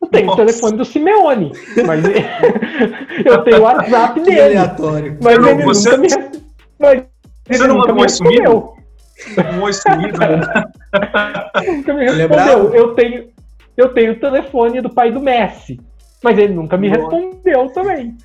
Eu 0.00 0.08
tenho 0.08 0.26
Nossa. 0.26 0.42
o 0.42 0.46
telefone 0.46 0.76
do 0.78 0.84
Simeone, 0.86 1.52
mas 1.86 2.02
eu 3.26 3.42
tenho 3.44 3.58
o 3.58 3.62
WhatsApp 3.62 4.20
dele. 4.24 4.40
aleatório. 4.40 5.18
Mas 5.20 5.38
não, 5.38 5.50
ele 5.50 5.64
você... 5.64 5.98
nunca 5.98 6.16
me, 6.16 6.42
mas 6.78 7.02
você 7.46 7.62
ele 7.62 7.66
não 7.66 7.76
nunca 7.76 7.92
me 7.92 8.00
respondeu. 8.00 8.75
Um 9.54 9.62
oi 9.62 9.72
sumido. 9.72 10.18
Né? 10.18 10.40
nunca 11.66 11.94
me 11.94 12.04
respondeu. 12.04 12.74
Eu 12.74 12.94
tenho, 12.94 13.28
eu 13.76 13.88
tenho 13.90 14.12
o 14.12 14.20
telefone 14.20 14.80
do 14.80 14.90
pai 14.90 15.10
do 15.12 15.20
Messi, 15.20 15.80
mas 16.22 16.38
ele 16.38 16.54
nunca 16.54 16.76
me 16.76 16.88
Nossa. 16.88 17.00
respondeu 17.00 17.68
também. 17.70 18.16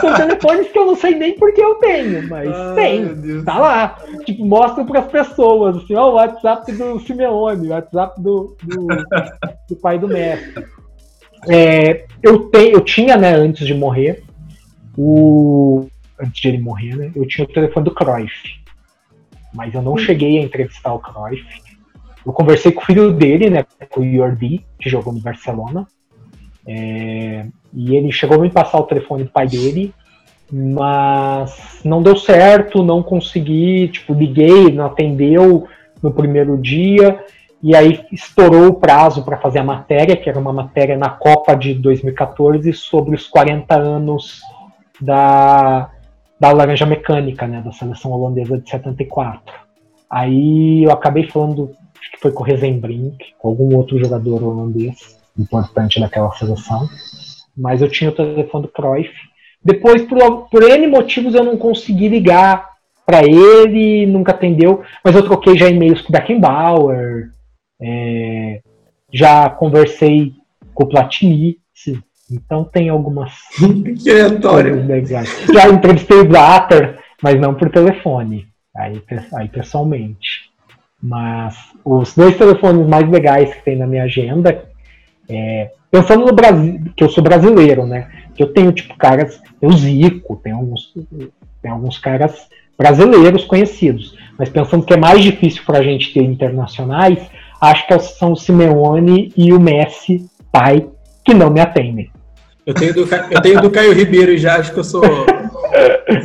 São 0.00 0.14
telefones 0.14 0.70
que 0.70 0.78
eu 0.78 0.86
não 0.86 0.96
sei 0.96 1.14
nem 1.14 1.38
porque 1.38 1.60
eu 1.60 1.76
tenho, 1.76 2.28
mas 2.28 2.48
Ai, 2.48 2.74
tem. 2.74 3.44
Tá 3.44 3.58
lá. 3.58 3.98
Tipo, 4.24 4.44
mostro 4.44 4.84
para 4.84 5.00
as 5.00 5.06
pessoas, 5.06 5.76
assim, 5.76 5.94
ó, 5.94 6.10
o 6.10 6.14
WhatsApp 6.14 6.70
do 6.72 7.00
Simeone, 7.00 7.68
o 7.68 7.70
WhatsApp 7.70 8.20
do, 8.20 8.56
do, 8.62 8.86
do 9.68 9.76
pai 9.76 9.98
do 9.98 10.08
Messi. 10.08 10.54
É, 11.48 12.04
eu, 12.22 12.50
te, 12.50 12.70
eu 12.70 12.80
tinha, 12.80 13.16
né, 13.16 13.34
antes 13.34 13.66
de 13.66 13.74
morrer, 13.74 14.22
o. 14.96 15.86
Antes 16.20 16.40
de 16.40 16.48
ele 16.48 16.58
morrer, 16.58 16.96
né? 16.96 17.10
Eu 17.14 17.26
tinha 17.26 17.44
o 17.44 17.52
telefone 17.52 17.84
do 17.84 17.94
Cruyff. 17.94 18.63
Mas 19.54 19.72
eu 19.72 19.80
não 19.80 19.96
cheguei 19.96 20.38
a 20.38 20.42
entrevistar 20.42 20.92
o 20.92 20.98
Cruyff. 20.98 21.46
Eu 22.26 22.32
conversei 22.32 22.72
com 22.72 22.82
o 22.82 22.84
filho 22.84 23.12
dele, 23.12 23.48
né? 23.48 23.64
Com 23.88 24.00
o 24.00 24.12
Jordi, 24.12 24.64
que 24.80 24.90
jogou 24.90 25.12
no 25.12 25.20
Barcelona. 25.20 25.86
É, 26.66 27.46
e 27.72 27.94
ele 27.94 28.10
chegou 28.10 28.38
a 28.38 28.40
me 28.40 28.50
passar 28.50 28.78
o 28.78 28.84
telefone 28.84 29.24
do 29.24 29.30
pai 29.30 29.46
dele, 29.46 29.94
mas 30.50 31.80
não 31.84 32.02
deu 32.02 32.16
certo, 32.16 32.82
não 32.82 33.02
consegui, 33.02 33.88
tipo, 33.88 34.14
liguei, 34.14 34.72
não 34.72 34.86
atendeu 34.86 35.68
no 36.02 36.12
primeiro 36.12 36.56
dia. 36.56 37.22
E 37.62 37.74
aí 37.74 38.04
estourou 38.12 38.68
o 38.68 38.74
prazo 38.74 39.24
para 39.24 39.38
fazer 39.38 39.60
a 39.60 39.64
matéria, 39.64 40.16
que 40.16 40.28
era 40.28 40.38
uma 40.38 40.52
matéria 40.52 40.96
na 40.96 41.08
Copa 41.08 41.54
de 41.54 41.74
2014 41.74 42.72
sobre 42.72 43.14
os 43.14 43.26
40 43.26 43.74
anos 43.74 44.42
da, 45.00 45.90
da 46.38 46.52
Laranja 46.52 46.86
Mecânica, 46.86 47.46
né, 47.46 47.60
da 47.60 47.72
seleção 47.72 48.12
holandesa 48.12 48.58
de 48.58 48.68
74. 48.68 49.42
Aí 50.10 50.84
eu 50.84 50.90
acabei 50.90 51.28
falando, 51.28 51.74
acho 51.98 52.12
que 52.12 52.20
foi 52.20 52.32
com 52.32 52.42
o 52.42 52.46
Rezenbrink, 52.46 53.34
com 53.38 53.48
algum 53.48 53.76
outro 53.76 53.98
jogador 53.98 54.42
holandês 54.42 55.18
importante 55.38 55.98
daquela 55.98 56.30
seleção, 56.32 56.88
mas 57.56 57.82
eu 57.82 57.88
tinha 57.88 58.10
o 58.10 58.14
telefone 58.14 58.66
do 58.66 58.72
Cruyff. 58.72 59.12
Depois, 59.62 60.02
por, 60.02 60.48
por 60.48 60.62
N 60.62 60.86
motivos, 60.86 61.34
eu 61.34 61.42
não 61.42 61.56
consegui 61.56 62.08
ligar 62.08 62.70
para 63.06 63.22
ele, 63.24 64.06
nunca 64.06 64.32
atendeu, 64.32 64.82
mas 65.02 65.14
eu 65.14 65.24
troquei 65.24 65.56
já 65.56 65.68
e-mails 65.68 66.00
com 66.00 66.08
o 66.08 66.12
Beckenbauer, 66.12 67.30
é, 67.80 68.60
já 69.12 69.50
conversei 69.50 70.32
com 70.74 70.84
o 70.84 70.88
Platini, 70.88 71.58
então 72.30 72.64
tem 72.64 72.88
algumas. 72.88 73.32
que 74.02 74.10
aleatório. 74.10 74.84
Já 75.52 75.68
entrevistei 75.68 76.18
o 76.18 76.28
Blatter, 76.28 76.98
mas 77.22 77.40
não 77.40 77.54
por 77.54 77.70
telefone, 77.70 78.46
aí, 78.76 79.02
aí 79.34 79.48
pessoalmente. 79.48 80.50
Mas 81.02 81.54
os 81.84 82.14
dois 82.14 82.36
telefones 82.36 82.86
mais 82.86 83.08
legais 83.08 83.54
que 83.54 83.62
tem 83.62 83.76
na 83.76 83.86
minha 83.86 84.04
agenda, 84.04 84.64
é, 85.28 85.70
pensando 85.90 86.24
no 86.24 86.32
Brasil, 86.32 86.80
que 86.96 87.04
eu 87.04 87.10
sou 87.10 87.22
brasileiro, 87.22 87.86
né? 87.86 88.10
Que 88.34 88.42
eu 88.42 88.52
tenho 88.52 88.72
tipo 88.72 88.96
caras, 88.96 89.40
eu 89.60 89.70
Zico, 89.72 90.36
tem 90.36 90.52
alguns, 90.52 90.94
tem 91.60 91.70
alguns 91.70 91.98
caras 91.98 92.48
brasileiros 92.76 93.44
conhecidos. 93.44 94.16
Mas 94.38 94.48
pensando 94.48 94.84
que 94.84 94.94
é 94.94 94.96
mais 94.96 95.22
difícil 95.22 95.62
para 95.64 95.78
a 95.78 95.82
gente 95.82 96.12
ter 96.12 96.22
internacionais, 96.22 97.18
acho 97.60 97.86
que 97.86 97.98
são 97.98 98.32
o 98.32 98.36
Simeone 98.36 99.32
e 99.36 99.52
o 99.52 99.60
Messi, 99.60 100.26
pai, 100.50 100.88
que 101.24 101.34
não 101.34 101.50
me 101.50 101.60
atendem. 101.60 102.10
Eu 102.66 102.74
tenho 102.74 102.94
do, 102.94 103.00
eu 103.30 103.42
tenho 103.42 103.60
do 103.60 103.70
Caio 103.70 103.92
Ribeiro 103.92 104.36
já, 104.38 104.56
acho 104.56 104.72
que 104.72 104.78
eu 104.78 104.84
sou. 104.84 105.02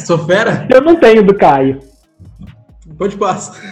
sou 0.05 0.17
fera? 0.19 0.67
Eu 0.71 0.81
não 0.81 0.95
tenho 0.95 1.23
do 1.23 1.33
Caio. 1.33 1.81
Pode 2.97 3.17
passar. 3.17 3.59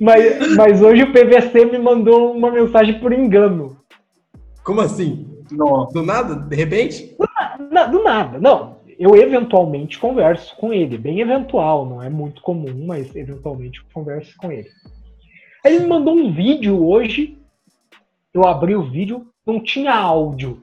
mas, 0.00 0.56
mas 0.56 0.82
hoje 0.82 1.04
o 1.04 1.12
PVC 1.12 1.64
me 1.64 1.78
mandou 1.78 2.32
uma 2.32 2.50
mensagem 2.50 2.98
por 2.98 3.12
engano. 3.12 3.76
Como 4.64 4.80
assim? 4.80 5.28
Não. 5.50 5.86
Do 5.86 6.02
nada? 6.02 6.34
De 6.34 6.56
repente? 6.56 7.16
Do, 7.58 7.90
do 7.90 8.02
nada, 8.02 8.38
não. 8.38 8.78
Eu 8.98 9.14
eventualmente 9.14 9.98
converso 9.98 10.56
com 10.56 10.72
ele, 10.72 10.98
bem 10.98 11.20
eventual, 11.20 11.86
não 11.86 12.02
é 12.02 12.10
muito 12.10 12.42
comum, 12.42 12.84
mas 12.84 13.14
eventualmente 13.14 13.80
converso 13.92 14.34
com 14.36 14.50
ele. 14.50 14.68
Aí 15.64 15.76
ele 15.76 15.84
me 15.84 15.88
mandou 15.88 16.16
um 16.16 16.32
vídeo 16.32 16.84
hoje. 16.84 17.37
Eu 18.32 18.46
abri 18.46 18.74
o 18.74 18.82
vídeo, 18.82 19.26
não 19.46 19.60
tinha 19.60 19.94
áudio. 19.94 20.62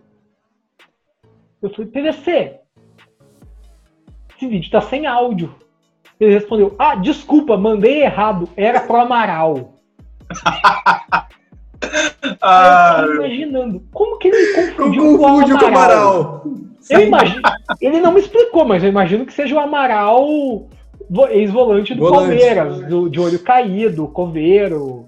Eu 1.62 1.70
falei, 1.70 1.88
PVC, 1.88 2.60
esse 4.36 4.48
vídeo 4.48 4.70
tá 4.70 4.82
sem 4.82 5.06
áudio. 5.06 5.56
Ele 6.20 6.34
respondeu, 6.34 6.76
ah, 6.78 6.96
desculpa, 6.96 7.58
mandei 7.58 8.04
errado, 8.04 8.48
era 8.56 8.82
pro 8.82 8.98
Amaral. 8.98 9.74
Ah, 12.42 13.04
eu 13.06 13.16
imaginando, 13.16 13.84
como 13.92 14.18
que 14.18 14.28
ele 14.28 14.54
confundiu 14.54 15.18
com 15.18 15.24
o 15.24 15.28
Amaral? 15.28 15.60
Com 15.60 15.64
o 15.64 15.68
Amaral. 15.68 16.44
Eu 16.90 17.02
imagino, 17.02 17.42
ele 17.80 18.00
não 18.00 18.12
me 18.12 18.20
explicou, 18.20 18.66
mas 18.66 18.84
eu 18.84 18.90
imagino 18.90 19.26
que 19.26 19.34
seja 19.34 19.56
o 19.56 19.60
Amaral 19.60 20.68
ex-volante 21.30 21.94
do 21.94 22.02
Volante. 22.02 22.28
Palmeiras, 22.28 22.80
do, 22.88 23.10
de 23.10 23.20
olho 23.20 23.40
caído, 23.40 24.08
coveiro. 24.08 25.08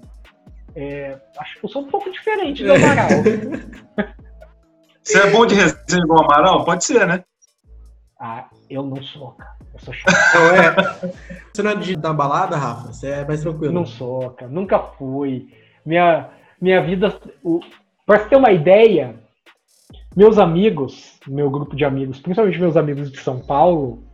É, 0.80 1.18
acho 1.40 1.58
que 1.58 1.66
eu 1.66 1.70
sou 1.70 1.82
um 1.82 1.90
pouco 1.90 2.08
diferente 2.08 2.62
do 2.62 2.72
Amaral. 2.72 3.08
Você 5.02 5.18
é 5.18 5.28
bom 5.28 5.44
de 5.44 5.56
resenha 5.56 6.04
igual 6.04 6.22
Amaral? 6.22 6.64
Pode 6.64 6.84
ser, 6.84 7.04
né? 7.04 7.24
Ah, 8.20 8.48
eu 8.70 8.84
não 8.84 9.02
sou, 9.02 9.32
cara. 9.32 9.56
Eu 9.74 9.80
sou 9.80 9.92
chato. 9.92 10.14
Não 10.34 10.54
é. 10.54 10.74
Você 11.52 11.62
não 11.64 11.70
é 11.72 11.74
de 11.74 11.96
dar 11.96 12.12
balada, 12.12 12.56
Rafa? 12.56 12.92
Você 12.92 13.08
é 13.08 13.24
mais 13.24 13.40
tranquilo. 13.40 13.74
Não 13.74 13.84
sou, 13.84 14.30
cara. 14.30 14.48
Nunca 14.48 14.78
fui. 14.78 15.48
Minha, 15.84 16.30
minha 16.60 16.80
vida. 16.80 17.18
O... 17.42 17.58
Pra 18.06 18.20
você 18.20 18.28
ter 18.28 18.36
uma 18.36 18.52
ideia, 18.52 19.16
meus 20.14 20.38
amigos, 20.38 21.18
meu 21.26 21.50
grupo 21.50 21.74
de 21.74 21.84
amigos, 21.84 22.20
principalmente 22.20 22.60
meus 22.60 22.76
amigos 22.76 23.10
de 23.10 23.18
São 23.18 23.40
Paulo, 23.40 24.04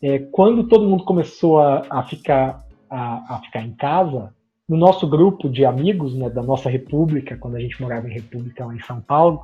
é, 0.00 0.20
quando 0.30 0.68
todo 0.68 0.88
mundo 0.88 1.04
começou 1.04 1.58
a, 1.58 1.82
a 1.90 2.04
ficar, 2.04 2.64
a, 2.88 3.34
a, 3.34 3.40
ficar 3.40 3.62
em 3.62 3.74
casa, 3.74 4.32
no 4.68 4.76
nosso 4.76 5.06
grupo 5.06 5.48
de 5.48 5.64
amigos, 5.64 6.14
né, 6.14 6.28
da 6.30 6.42
nossa 6.42 6.68
república, 6.70 7.36
quando 7.36 7.56
a 7.56 7.60
gente 7.60 7.80
morava 7.80 8.08
em 8.08 8.14
república 8.14 8.64
lá 8.64 8.74
em 8.74 8.82
São 8.82 9.00
Paulo, 9.00 9.42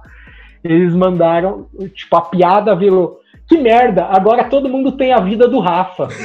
eles 0.64 0.94
mandaram, 0.94 1.66
tipo, 1.94 2.16
a 2.16 2.22
piada 2.22 2.74
virou, 2.74 3.20
que 3.46 3.58
merda, 3.58 4.04
agora 4.06 4.44
todo 4.44 4.68
mundo 4.68 4.92
tem 4.92 5.12
a 5.12 5.20
vida 5.20 5.46
do 5.48 5.60
Rafa. 5.60 6.08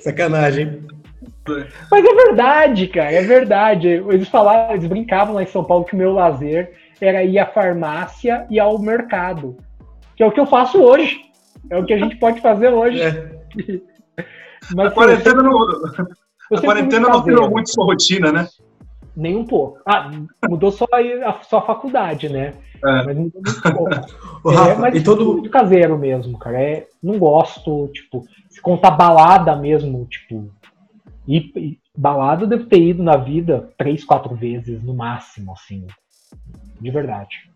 Sacanagem. 0.00 0.82
Mas 1.90 2.04
é 2.04 2.14
verdade, 2.14 2.86
cara, 2.88 3.12
é 3.12 3.22
verdade. 3.22 3.88
Eles 3.88 4.28
falaram, 4.28 4.74
eles 4.74 4.86
brincavam 4.86 5.34
lá 5.34 5.42
em 5.42 5.46
São 5.46 5.64
Paulo 5.64 5.84
que 5.84 5.94
o 5.94 5.98
meu 5.98 6.12
lazer 6.12 6.72
era 7.00 7.24
ir 7.24 7.38
à 7.38 7.46
farmácia 7.46 8.46
e 8.50 8.60
ao 8.60 8.78
mercado. 8.78 9.56
Que 10.16 10.22
é 10.22 10.26
o 10.26 10.30
que 10.30 10.38
eu 10.38 10.46
faço 10.46 10.80
hoje. 10.80 11.18
É 11.68 11.78
o 11.78 11.84
que 11.84 11.94
a 11.94 11.98
gente 11.98 12.16
pode 12.16 12.40
fazer 12.40 12.68
hoje. 12.68 13.02
É. 13.02 13.40
Mas, 14.74 14.86
a 14.86 14.90
quarentena, 14.90 15.42
não, 15.42 15.62
a 16.52 16.60
quarentena 16.60 17.08
não 17.08 17.22
virou 17.22 17.50
muito 17.50 17.70
sua 17.70 17.84
rotina, 17.84 18.32
né? 18.32 18.48
Nem 19.16 19.36
um 19.36 19.44
pouco. 19.44 19.80
Ah, 19.86 20.10
mudou 20.48 20.70
só 20.70 20.86
a, 20.92 21.42
só 21.42 21.58
a 21.58 21.62
faculdade, 21.62 22.28
né? 22.28 22.54
É. 22.84 23.04
Mas 23.04 23.16
mudou 23.16 23.42
muito 23.42 23.62
pouco. 23.62 23.90
é, 24.50 24.54
Rafa, 24.54 24.80
mas 24.80 24.94
e 24.94 25.02
todo 25.02 25.32
muito 25.32 25.50
caseiro 25.50 25.98
mesmo, 25.98 26.38
cara. 26.38 26.60
É, 26.62 26.86
não 27.02 27.18
gosto, 27.18 27.88
tipo, 27.88 28.24
se 28.48 28.60
contar 28.60 28.92
balada 28.92 29.54
mesmo, 29.56 30.06
tipo, 30.06 30.50
e, 31.26 31.52
e 31.56 31.78
balada 31.96 32.44
eu 32.44 32.48
devo 32.48 32.66
ter 32.66 32.80
ido 32.80 33.02
na 33.02 33.16
vida 33.16 33.70
três, 33.76 34.04
quatro 34.04 34.34
vezes 34.34 34.82
no 34.82 34.94
máximo, 34.94 35.52
assim. 35.52 35.86
De 36.80 36.90
verdade. 36.90 37.50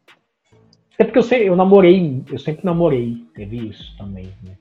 Até 0.95 1.05
porque 1.05 1.19
eu, 1.19 1.23
sei, 1.23 1.49
eu 1.49 1.57
namorei, 1.57 2.23
eu 2.31 2.39
sempre 2.39 2.65
namorei, 2.65 3.25
teve 3.35 3.69
isso 3.69 3.97
também, 3.97 4.33
né? 4.43 4.57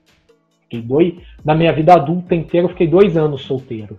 Fiquei 0.64 0.82
dois, 0.82 1.14
na 1.44 1.54
minha 1.54 1.72
vida 1.72 1.94
adulta 1.94 2.34
inteira, 2.34 2.66
eu 2.66 2.70
fiquei 2.70 2.86
dois 2.86 3.16
anos 3.16 3.42
solteiro. 3.42 3.98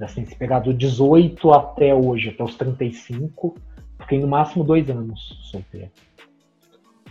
Assim, 0.00 0.26
se 0.26 0.34
pegar 0.34 0.58
do 0.60 0.74
18 0.74 1.52
até 1.52 1.94
hoje, 1.94 2.30
até 2.30 2.42
os 2.42 2.56
35, 2.56 3.54
fiquei 4.00 4.18
no 4.18 4.26
máximo 4.26 4.64
dois 4.64 4.90
anos 4.90 5.38
solteiro. 5.50 5.90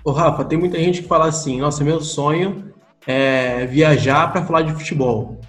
Ô 0.03 0.11
Rafa, 0.11 0.43
tem 0.43 0.57
muita 0.57 0.77
gente 0.77 1.01
que 1.01 1.07
fala 1.07 1.27
assim, 1.27 1.59
nossa, 1.59 1.83
meu 1.83 2.01
sonho 2.01 2.73
é 3.07 3.65
viajar 3.65 4.31
para 4.31 4.43
falar 4.45 4.63
de 4.63 4.73
futebol. 4.73 5.39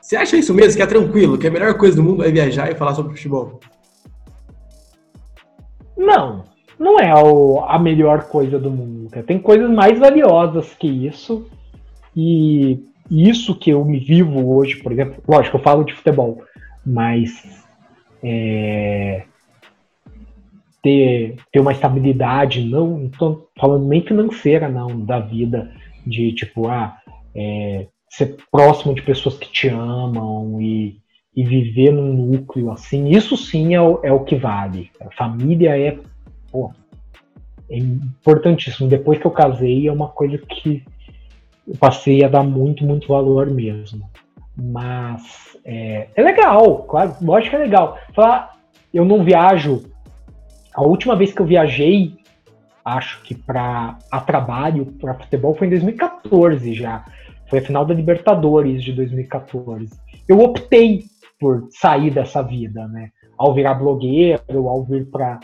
Você 0.00 0.16
acha 0.16 0.36
isso 0.36 0.52
mesmo? 0.52 0.76
Que 0.76 0.82
é 0.82 0.86
tranquilo? 0.86 1.38
Que 1.38 1.46
a 1.46 1.50
melhor 1.50 1.74
coisa 1.74 1.96
do 1.96 2.02
mundo 2.02 2.24
é 2.24 2.30
viajar 2.30 2.70
e 2.70 2.74
falar 2.74 2.94
sobre 2.94 3.14
futebol? 3.14 3.60
Não, 5.96 6.44
não 6.78 6.98
é 6.98 7.12
a 7.12 7.78
melhor 7.78 8.24
coisa 8.24 8.58
do 8.58 8.70
mundo. 8.70 9.10
Tem 9.24 9.38
coisas 9.38 9.70
mais 9.70 9.98
valiosas 9.98 10.74
que 10.74 10.88
isso. 10.88 11.46
E 12.16 12.82
isso 13.10 13.54
que 13.54 13.70
eu 13.70 13.84
me 13.84 13.98
vivo 13.98 14.54
hoje, 14.54 14.76
por 14.76 14.92
exemplo, 14.92 15.22
lógico, 15.26 15.56
eu 15.56 15.62
falo 15.62 15.84
de 15.84 15.94
futebol, 15.94 16.42
mas 16.84 17.66
é, 18.22 19.24
ter, 20.82 21.36
ter 21.52 21.60
uma 21.60 21.72
estabilidade, 21.72 22.64
não 22.64 23.06
estou 23.06 23.48
falando 23.58 23.86
nem 23.86 24.02
financeira, 24.02 24.68
não, 24.68 25.04
da 25.04 25.18
vida, 25.18 25.72
de 26.06 26.32
tipo, 26.32 26.68
ah, 26.68 26.96
é, 27.34 27.86
ser 28.08 28.36
próximo 28.50 28.94
de 28.94 29.02
pessoas 29.02 29.36
que 29.38 29.50
te 29.50 29.68
amam 29.68 30.60
e, 30.60 30.98
e 31.34 31.44
viver 31.44 31.92
num 31.92 32.12
núcleo 32.12 32.70
assim, 32.70 33.08
isso 33.10 33.36
sim 33.36 33.74
é 33.74 33.80
o, 33.80 34.00
é 34.02 34.12
o 34.12 34.24
que 34.24 34.36
vale. 34.36 34.90
A 35.00 35.10
família 35.12 35.78
é, 35.78 35.98
pô, 36.50 36.72
é 37.70 37.78
importantíssimo. 37.78 38.88
Depois 38.88 39.18
que 39.18 39.26
eu 39.26 39.30
casei, 39.30 39.86
é 39.86 39.92
uma 39.92 40.08
coisa 40.08 40.36
que 40.38 40.82
eu 41.66 41.76
passei 41.78 42.24
a 42.24 42.28
dar 42.28 42.42
muito, 42.42 42.84
muito 42.84 43.08
valor 43.08 43.50
mesmo. 43.50 44.08
Mas 44.56 45.56
é, 45.64 46.08
é 46.14 46.22
legal, 46.22 46.84
claro, 46.84 47.14
lógico 47.22 47.50
que 47.50 47.56
é 47.56 47.64
legal. 47.64 47.98
Falar, 48.14 48.56
eu 48.92 49.04
não 49.04 49.24
viajo. 49.24 49.82
A 50.74 50.82
última 50.82 51.16
vez 51.16 51.32
que 51.32 51.40
eu 51.40 51.46
viajei, 51.46 52.16
acho 52.84 53.22
que 53.22 53.34
para 53.34 53.98
a 54.10 54.20
trabalho, 54.20 54.86
para 55.00 55.14
futebol, 55.14 55.54
foi 55.54 55.66
em 55.66 55.70
2014 55.70 56.74
já. 56.74 57.04
Foi 57.48 57.58
a 57.58 57.62
final 57.62 57.84
da 57.84 57.94
Libertadores 57.94 58.82
de 58.82 58.92
2014. 58.92 59.88
Eu 60.28 60.40
optei 60.40 61.04
por 61.38 61.66
sair 61.70 62.10
dessa 62.10 62.42
vida, 62.42 62.86
né? 62.86 63.10
Ao 63.36 63.54
virar 63.54 63.74
blogueiro, 63.74 64.68
ao 64.68 64.84
vir 64.84 65.10
para 65.10 65.40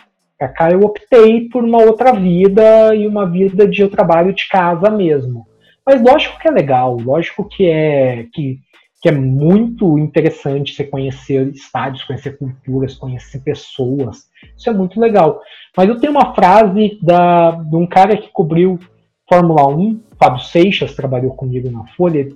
cá, 0.54 0.70
eu 0.70 0.82
optei 0.82 1.48
por 1.48 1.64
uma 1.64 1.82
outra 1.82 2.12
vida 2.12 2.94
e 2.94 3.06
uma 3.06 3.26
vida 3.26 3.66
de 3.66 3.80
eu 3.80 3.90
trabalho 3.90 4.32
de 4.34 4.46
casa 4.48 4.90
mesmo. 4.90 5.46
Mas 5.86 6.02
lógico 6.02 6.38
que 6.40 6.48
é 6.48 6.50
legal, 6.50 6.96
lógico 6.96 7.44
que 7.44 7.64
é 7.70 8.26
que, 8.32 8.58
que 9.00 9.08
é 9.08 9.12
muito 9.12 9.96
interessante 9.96 10.74
você 10.74 10.82
conhecer 10.82 11.46
estádios, 11.54 12.02
conhecer 12.02 12.36
culturas, 12.36 12.96
conhecer 12.96 13.38
pessoas. 13.38 14.28
Isso 14.56 14.68
é 14.68 14.72
muito 14.72 14.98
legal. 14.98 15.40
Mas 15.76 15.88
eu 15.88 16.00
tenho 16.00 16.12
uma 16.12 16.34
frase 16.34 16.98
da, 17.00 17.52
de 17.52 17.76
um 17.76 17.86
cara 17.86 18.16
que 18.16 18.28
cobriu 18.32 18.80
Fórmula 19.28 19.68
1, 19.68 20.00
Fábio 20.18 20.42
Seixas 20.42 20.94
trabalhou 20.94 21.32
comigo 21.34 21.70
na 21.70 21.86
Folha, 21.96 22.28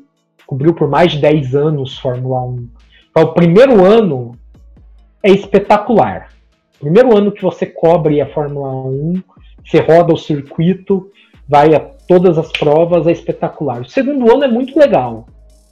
cobriu 0.47 0.73
por 0.73 0.89
mais 0.89 1.13
de 1.13 1.19
10 1.19 1.55
anos 1.55 1.99
Fórmula 1.99 2.43
1. 2.43 2.69
Então, 3.11 3.23
o 3.25 3.35
primeiro 3.35 3.85
ano 3.85 4.33
é 5.23 5.31
espetacular. 5.31 6.29
Primeiro 6.79 7.17
ano 7.17 7.33
que 7.33 7.43
você 7.43 7.67
cobre 7.67 8.21
a 8.21 8.33
Fórmula 8.33 8.71
1, 8.87 9.23
você 9.65 9.81
roda 9.81 10.13
o 10.13 10.19
circuito, 10.19 11.11
vai 11.51 11.75
a 11.75 11.81
todas 11.81 12.39
as 12.39 12.51
provas, 12.53 13.07
é 13.07 13.13
espetacular. 13.13 13.81
O 13.81 13.89
segundo 13.89 14.33
ano 14.33 14.45
é 14.45 14.49
muito 14.49 14.79
legal. 14.79 15.27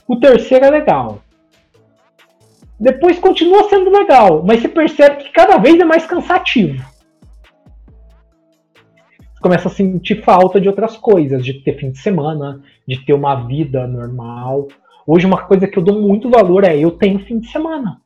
O 0.08 0.16
terceiro 0.16 0.64
é 0.64 0.70
legal. 0.70 1.20
Depois 2.80 3.18
continua 3.18 3.68
sendo 3.68 3.90
legal, 3.90 4.42
mas 4.44 4.60
você 4.60 4.68
percebe 4.68 5.24
que 5.24 5.32
cada 5.32 5.58
vez 5.58 5.78
é 5.78 5.84
mais 5.84 6.06
cansativo 6.06 6.82
começa 9.40 9.68
a 9.68 9.70
sentir 9.70 10.22
falta 10.22 10.60
de 10.60 10.68
outras 10.68 10.96
coisas, 10.96 11.44
de 11.44 11.54
ter 11.54 11.78
fim 11.78 11.90
de 11.90 11.98
semana, 11.98 12.62
de 12.86 13.04
ter 13.04 13.12
uma 13.12 13.46
vida 13.46 13.86
normal. 13.86 14.68
Hoje, 15.06 15.26
uma 15.26 15.46
coisa 15.46 15.66
que 15.66 15.78
eu 15.78 15.82
dou 15.82 16.00
muito 16.00 16.28
valor 16.28 16.64
é 16.64 16.76
eu 16.76 16.90
tenho 16.90 17.18
fim 17.20 17.38
de 17.38 17.48
semana. 17.48 18.00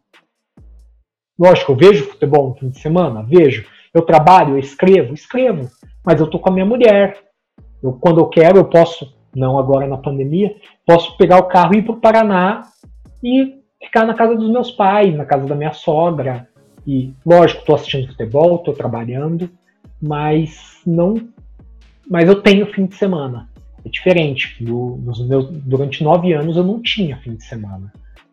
Lógico, 1.39 1.73
eu 1.73 1.77
vejo 1.77 2.05
futebol 2.05 2.51
no 2.51 2.55
fim 2.55 2.69
de 2.69 2.79
semana, 2.79 3.23
vejo. 3.23 3.67
Eu 3.93 4.03
trabalho, 4.03 4.55
eu 4.55 4.59
escrevo, 4.59 5.15
escrevo. 5.15 5.71
Mas 6.05 6.21
eu 6.21 6.27
tô 6.27 6.39
com 6.39 6.51
a 6.51 6.53
minha 6.53 6.67
mulher. 6.67 7.19
Eu, 7.83 7.93
quando 7.93 8.21
eu 8.21 8.27
quero, 8.27 8.59
eu 8.59 8.65
posso, 8.65 9.13
não 9.35 9.59
agora 9.59 9.87
na 9.87 9.97
pandemia, 9.97 10.55
posso 10.87 11.17
pegar 11.17 11.39
o 11.39 11.49
carro 11.49 11.75
e 11.75 11.79
ir 11.79 11.83
pro 11.83 11.97
Paraná 11.97 12.63
e 13.23 13.61
ficar 13.83 14.07
na 14.07 14.15
casa 14.15 14.37
dos 14.37 14.51
meus 14.51 14.71
pais, 14.71 15.15
na 15.15 15.25
casa 15.25 15.47
da 15.47 15.55
minha 15.55 15.73
sogra. 15.73 16.49
E, 16.87 17.13
lógico, 17.25 17.65
tô 17.65 17.75
assistindo 17.75 18.09
futebol, 18.09 18.59
tô 18.59 18.73
trabalhando, 18.73 19.51
mas 20.01 20.81
não. 20.87 21.15
Mas 22.09 22.29
eu 22.29 22.41
tenho 22.43 22.73
fim 22.73 22.87
de 22.87 22.95
semana. 22.95 23.49
É 23.85 23.89
diferente. 23.89 24.63
Nos 24.63 25.27
meus, 25.27 25.49
durante 25.51 26.05
nove 26.05 26.33
anos 26.33 26.57
eu 26.57 26.65
não 26.65 26.81
tinha 26.81 27.17
fim 27.19 27.35
de 27.35 27.45
semana. 27.45 27.93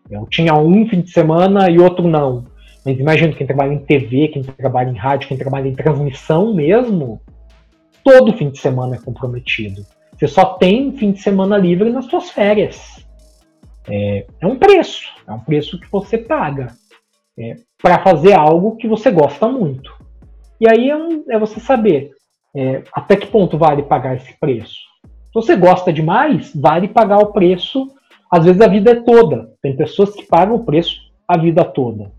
Eu 0.09 0.25
tinha 0.25 0.55
um 0.55 0.88
fim 0.88 1.01
de 1.01 1.12
semana 1.12 1.69
e 1.69 1.79
outro 1.79 2.07
não. 2.07 2.45
Mas 2.83 2.99
imagina 2.99 3.33
quem 3.33 3.45
trabalha 3.45 3.73
em 3.73 3.79
TV, 3.79 4.29
quem 4.29 4.41
trabalha 4.41 4.89
em 4.89 4.95
rádio, 4.95 5.27
quem 5.27 5.38
trabalha 5.38 5.67
em 5.67 5.75
transmissão 5.75 6.53
mesmo, 6.53 7.21
todo 8.03 8.33
fim 8.33 8.49
de 8.49 8.59
semana 8.59 8.95
é 8.95 8.99
comprometido. 8.99 9.85
Você 10.13 10.27
só 10.27 10.45
tem 10.55 10.91
fim 10.97 11.12
de 11.12 11.21
semana 11.21 11.57
livre 11.57 11.89
nas 11.89 12.05
suas 12.05 12.29
férias. 12.29 13.05
É, 13.88 14.25
é 14.41 14.47
um 14.47 14.57
preço, 14.57 15.07
é 15.27 15.31
um 15.31 15.39
preço 15.39 15.79
que 15.79 15.89
você 15.89 16.17
paga 16.17 16.73
é, 17.38 17.55
para 17.81 17.99
fazer 17.99 18.33
algo 18.33 18.75
que 18.75 18.88
você 18.88 19.09
gosta 19.09 19.47
muito. 19.47 19.91
E 20.59 20.69
aí 20.69 20.89
é, 20.89 20.95
um, 20.95 21.23
é 21.29 21.39
você 21.39 21.59
saber 21.59 22.12
é, 22.55 22.83
até 22.93 23.15
que 23.15 23.27
ponto 23.27 23.57
vale 23.57 23.83
pagar 23.83 24.15
esse 24.15 24.38
preço. 24.39 24.77
Se 25.03 25.33
você 25.33 25.55
gosta 25.55 25.93
demais, 25.93 26.51
vale 26.53 26.88
pagar 26.88 27.19
o 27.19 27.31
preço, 27.31 27.88
às 28.29 28.45
vezes 28.45 28.62
a 28.62 28.67
vida 28.67 28.91
é 28.91 29.01
toda. 29.01 29.53
Tem 29.62 29.75
pessoas 29.75 30.13
que 30.13 30.25
pagam 30.25 30.55
o 30.55 30.65
preço 30.65 31.09
a 31.27 31.38
vida 31.38 31.63
toda. 31.63 32.12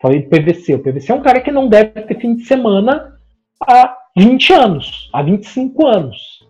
Falei 0.00 0.22
do 0.22 0.28
PVC. 0.28 0.74
O 0.74 0.78
PVC 0.78 1.12
é 1.12 1.14
um 1.14 1.22
cara 1.22 1.40
que 1.40 1.52
não 1.52 1.68
deve 1.68 2.00
ter 2.02 2.18
fim 2.18 2.34
de 2.34 2.44
semana 2.44 3.18
há 3.62 3.94
20 4.16 4.52
anos, 4.52 5.10
há 5.12 5.22
25 5.22 5.86
anos. 5.86 6.46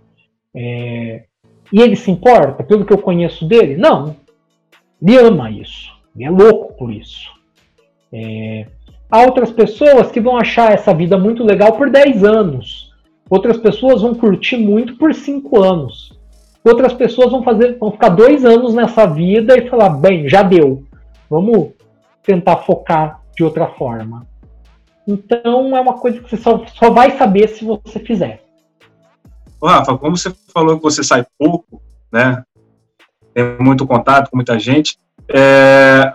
É... 0.54 1.24
E 1.72 1.80
ele 1.80 1.96
se 1.96 2.10
importa, 2.10 2.62
pelo 2.62 2.84
que 2.84 2.92
eu 2.92 2.98
conheço 2.98 3.46
dele? 3.46 3.76
Não. 3.76 4.16
Ele 5.02 5.18
ama 5.18 5.50
isso. 5.50 5.92
Ele 6.14 6.24
é 6.24 6.30
louco 6.30 6.74
por 6.74 6.92
isso. 6.92 7.30
É... 8.12 8.66
Há 9.10 9.22
outras 9.22 9.50
pessoas 9.50 10.10
que 10.10 10.20
vão 10.20 10.36
achar 10.36 10.72
essa 10.72 10.92
vida 10.92 11.16
muito 11.16 11.44
legal 11.44 11.72
por 11.72 11.90
10 11.90 12.24
anos. 12.24 12.92
Outras 13.30 13.56
pessoas 13.56 14.02
vão 14.02 14.14
curtir 14.14 14.56
muito 14.56 14.96
por 14.96 15.14
5 15.14 15.62
anos. 15.62 16.18
Outras 16.64 16.94
pessoas 16.94 17.30
vão 17.30 17.42
fazer, 17.42 17.78
vão 17.78 17.92
ficar 17.92 18.08
dois 18.08 18.42
anos 18.44 18.74
nessa 18.74 19.06
vida 19.06 19.56
e 19.58 19.68
falar, 19.68 19.90
bem, 19.90 20.28
já 20.28 20.42
deu. 20.42 20.82
Vamos 21.28 21.72
tentar 22.22 22.58
focar 22.58 23.20
de 23.36 23.44
outra 23.44 23.66
forma. 23.66 24.26
Então 25.06 25.76
é 25.76 25.80
uma 25.80 25.94
coisa 25.94 26.20
que 26.20 26.30
você 26.30 26.36
só, 26.36 26.64
só 26.66 26.90
vai 26.90 27.16
saber 27.16 27.48
se 27.48 27.64
você 27.64 28.00
fizer. 28.00 28.42
Ô, 29.60 29.66
Rafa, 29.66 29.96
como 29.96 30.16
você 30.16 30.30
falou 30.52 30.76
que 30.76 30.82
você 30.82 31.02
sai 31.02 31.26
pouco, 31.38 31.80
né? 32.12 32.42
Tem 33.32 33.56
muito 33.58 33.86
contato 33.86 34.30
com 34.30 34.36
muita 34.36 34.58
gente. 34.58 34.98
É... 35.28 36.12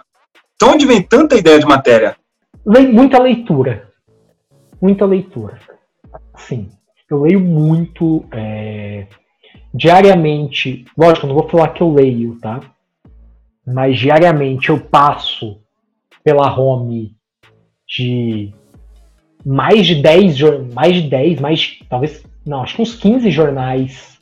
De 0.59 0.65
onde 0.65 0.85
vem 0.85 1.01
tanta 1.01 1.35
ideia 1.35 1.59
de 1.59 1.65
matéria? 1.65 2.15
Vem 2.65 2.91
muita 2.91 3.19
leitura. 3.19 3.91
Muita 4.81 5.05
leitura. 5.05 5.59
Sim. 6.37 6.69
Eu 7.09 7.21
leio 7.21 7.39
muito. 7.39 8.25
É... 8.31 9.07
Diariamente. 9.73 10.85
Lógico, 10.97 11.27
não 11.27 11.35
vou 11.35 11.47
falar 11.49 11.69
que 11.69 11.81
eu 11.81 11.91
leio, 11.91 12.39
tá? 12.39 12.61
Mas 13.65 13.99
diariamente 13.99 14.69
eu 14.69 14.79
passo 14.79 15.61
pela 16.23 16.55
home 16.57 17.15
de 17.87 18.53
mais 19.49 19.87
de 19.87 19.95
10, 19.95 20.37
mais 20.75 20.93
de 20.93 21.09
10, 21.09 21.39
mais 21.39 21.79
talvez, 21.89 22.23
não, 22.45 22.61
acho 22.61 22.75
que 22.75 22.83
uns 22.83 22.93
15 22.93 23.31
jornais 23.31 24.19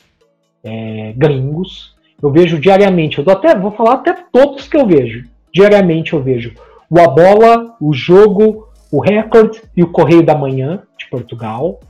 é, 0.63 1.11
gringos. 1.17 1.97
Eu 2.23 2.31
vejo 2.31 2.57
diariamente, 2.57 3.19
eu 3.19 3.29
até, 3.29 3.53
vou 3.53 3.71
falar 3.71 3.95
até 3.95 4.13
todos 4.31 4.69
que 4.69 4.77
eu 4.77 4.87
vejo. 4.87 5.25
Diariamente 5.53 6.13
eu 6.13 6.23
vejo 6.23 6.53
o 6.89 6.97
A 7.01 7.09
Bola, 7.09 7.75
o 7.81 7.91
Jogo, 7.91 8.69
o 8.89 9.01
Record 9.01 9.57
e 9.75 9.83
o 9.83 9.91
Correio 9.91 10.23
da 10.23 10.33
Manhã 10.33 10.83
de 10.97 11.09
Portugal. 11.09 11.81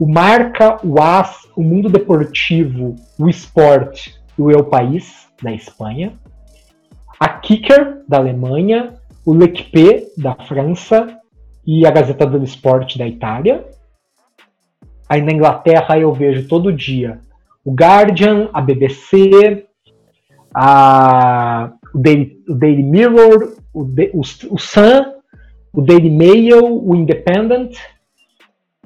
O 0.00 0.06
Marca, 0.06 0.78
o 0.82 1.02
As, 1.02 1.46
o 1.54 1.62
Mundo 1.62 1.90
Deportivo, 1.90 2.96
o 3.18 3.28
Esporte 3.28 4.14
e 4.38 4.40
o 4.40 4.50
Eu 4.50 4.64
País 4.64 5.28
da 5.42 5.52
Espanha. 5.52 6.14
A 7.20 7.28
Kicker 7.28 7.98
da 8.08 8.16
Alemanha, 8.16 8.94
o 9.26 9.34
L'Equipe 9.34 10.06
da 10.16 10.34
França 10.34 11.18
e 11.68 11.86
a 11.86 11.90
Gazeta 11.90 12.24
do 12.24 12.42
Esporte 12.42 12.96
da 12.96 13.06
Itália. 13.06 13.62
Aí 15.06 15.20
na 15.20 15.32
Inglaterra 15.32 15.98
eu 15.98 16.10
vejo 16.14 16.48
todo 16.48 16.72
dia 16.72 17.20
o 17.62 17.74
Guardian, 17.74 18.48
a 18.54 18.62
BBC, 18.62 19.66
a, 20.54 21.70
o, 21.94 21.98
Daily, 21.98 22.42
o 22.48 22.54
Daily 22.54 22.82
Mirror, 22.82 23.54
o, 23.74 23.82
o, 23.82 24.20
o 24.20 24.58
Sun, 24.58 25.12
o 25.70 25.82
Daily 25.82 26.08
Mail, 26.08 26.64
o 26.64 26.96
Independent. 26.96 27.76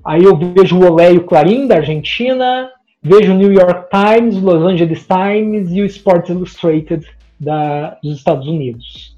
Aí 0.05 0.25
eu 0.25 0.37
vejo 0.37 0.77
o 0.77 0.85
Olé 0.85 1.13
e 1.13 1.19
o 1.19 1.25
Clarim 1.25 1.69
da 1.69 1.77
Argentina, 1.77 2.69
vejo 3.01 3.33
o 3.33 3.37
New 3.37 3.53
York 3.53 3.91
Times, 3.91 4.37
o 4.37 4.41
Los 4.41 4.61
Angeles 4.65 5.07
Times 5.07 5.71
e 5.71 5.83
o 5.83 5.87
Sports 5.87 6.31
Illustrated 6.31 7.07
da, 7.39 7.97
dos 8.03 8.17
Estados 8.17 8.49
Unidos 8.49 9.12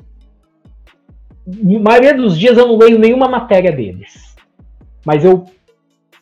maioria 1.47 2.15
dos 2.15 2.39
dias 2.39 2.57
eu 2.57 2.67
não 2.67 2.79
leio 2.79 2.99
nenhuma 2.99 3.29
matéria 3.29 3.73
deles. 3.73 4.35
Mas 5.05 5.25
eu 5.25 5.45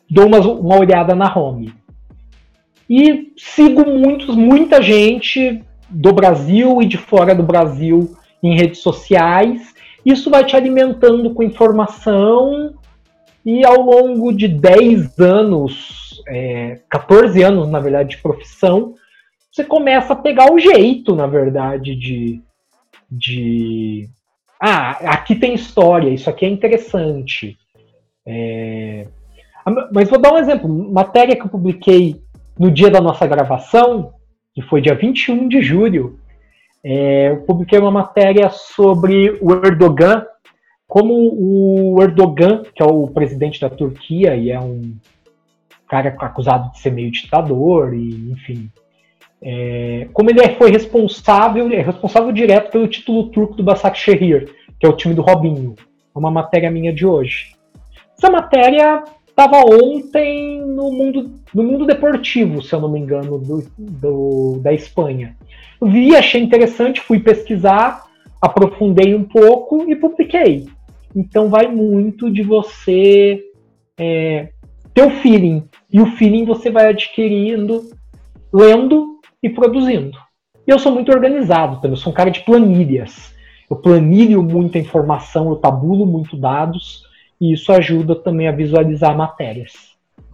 dou 0.09 0.27
uma, 0.27 0.39
uma 0.39 0.79
olhada 0.79 1.15
na 1.15 1.33
home. 1.33 1.73
E 2.89 3.33
sigo 3.37 3.85
muitos, 3.89 4.35
muita 4.35 4.81
gente 4.81 5.63
do 5.89 6.11
Brasil 6.11 6.81
e 6.81 6.85
de 6.85 6.97
fora 6.97 7.33
do 7.33 7.43
Brasil 7.43 8.15
em 8.41 8.55
redes 8.55 8.79
sociais. 8.79 9.73
Isso 10.05 10.29
vai 10.29 10.45
te 10.45 10.55
alimentando 10.55 11.33
com 11.33 11.41
informação 11.41 12.73
e 13.45 13.65
ao 13.65 13.81
longo 13.81 14.31
de 14.33 14.47
10 14.47 15.19
anos, 15.19 16.21
é, 16.27 16.79
14 16.89 17.41
anos, 17.41 17.69
na 17.69 17.79
verdade, 17.79 18.11
de 18.11 18.21
profissão, 18.21 18.95
você 19.51 19.63
começa 19.63 20.13
a 20.13 20.15
pegar 20.15 20.51
o 20.51 20.57
jeito, 20.57 21.15
na 21.15 21.27
verdade, 21.27 21.95
de, 21.95 22.41
de 23.11 24.09
ah, 24.65 24.91
aqui 25.11 25.35
tem 25.35 25.53
história, 25.53 26.09
isso 26.09 26.29
aqui 26.29 26.45
é 26.45 26.49
interessante. 26.49 27.57
É... 28.25 29.05
Mas 29.91 30.09
vou 30.09 30.17
dar 30.17 30.31
um 30.31 30.37
exemplo. 30.37 30.69
Matéria 30.69 31.35
que 31.35 31.41
eu 31.41 31.49
publiquei 31.49 32.21
no 32.57 32.71
dia 32.71 32.89
da 32.89 33.01
nossa 33.01 33.27
gravação, 33.27 34.13
que 34.55 34.61
foi 34.61 34.79
dia 34.79 34.95
21 34.95 35.49
de 35.49 35.61
julho, 35.61 36.17
é, 36.81 37.31
eu 37.31 37.41
publiquei 37.41 37.77
uma 37.77 37.91
matéria 37.91 38.49
sobre 38.49 39.37
o 39.41 39.51
Erdogan, 39.51 40.25
como 40.87 41.13
o 41.13 42.01
Erdogan, 42.01 42.63
que 42.73 42.81
é 42.81 42.85
o 42.85 43.07
presidente 43.07 43.59
da 43.59 43.69
Turquia 43.69 44.33
e 44.33 44.49
é 44.49 44.59
um 44.61 44.95
cara 45.89 46.15
acusado 46.19 46.71
de 46.71 46.79
ser 46.79 46.91
meio 46.91 47.11
ditador, 47.11 47.93
e 47.93 48.31
enfim, 48.31 48.69
é, 49.43 50.07
como 50.13 50.29
ele 50.29 50.41
é, 50.41 50.55
foi 50.55 50.71
responsável, 50.71 51.69
é 51.69 51.81
responsável 51.81 52.31
direto 52.31 52.71
pelo 52.71 52.87
título 52.87 53.27
turco 53.27 53.55
do 53.55 53.63
Başakşehir, 53.63 54.49
que 54.79 54.85
é 54.85 54.89
o 54.89 54.95
time 54.95 55.13
do 55.13 55.21
Robinho. 55.21 55.75
É 56.15 56.17
uma 56.17 56.31
matéria 56.31 56.71
minha 56.71 56.93
de 56.93 57.05
hoje. 57.05 57.53
Essa 58.17 58.31
matéria 58.31 59.03
estava 59.27 59.57
ontem 59.57 60.61
no 60.61 60.91
mundo, 60.91 61.31
no 61.53 61.63
mundo 61.63 61.85
deportivo, 61.85 62.61
se 62.61 62.73
eu 62.73 62.79
não 62.79 62.89
me 62.89 62.99
engano, 62.99 63.37
do, 63.37 63.65
do, 63.77 64.59
da 64.61 64.71
Espanha. 64.71 65.35
Vi, 65.81 66.15
achei 66.15 66.41
interessante, 66.41 67.01
fui 67.01 67.19
pesquisar, 67.19 68.05
aprofundei 68.41 69.13
um 69.13 69.25
pouco 69.25 69.89
e 69.91 69.95
publiquei. 69.95 70.67
Então 71.13 71.49
vai 71.49 71.67
muito 71.67 72.31
de 72.31 72.43
você 72.43 73.41
é, 73.99 74.49
ter 74.93 75.03
o 75.03 75.09
feeling. 75.09 75.63
E 75.91 75.99
o 75.99 76.05
feeling 76.05 76.45
você 76.45 76.71
vai 76.71 76.87
adquirindo 76.87 77.83
lendo 78.53 79.12
e 79.43 79.49
produzindo. 79.49 80.17
E 80.65 80.71
eu 80.71 80.79
sou 80.79 80.93
muito 80.93 81.11
organizado 81.11 81.75
também, 81.75 81.91
eu 81.91 81.97
sou 81.97 82.13
um 82.13 82.15
cara 82.15 82.31
de 82.31 82.39
planilhas. 82.45 83.33
Eu 83.69 83.75
planilho 83.75 84.41
muita 84.41 84.79
informação, 84.79 85.49
eu 85.49 85.57
tabulo 85.57 86.05
muito 86.05 86.37
dados, 86.37 87.03
e 87.39 87.53
isso 87.53 87.71
ajuda 87.71 88.15
também 88.15 88.47
a 88.47 88.51
visualizar 88.51 89.15
matérias. 89.15 89.73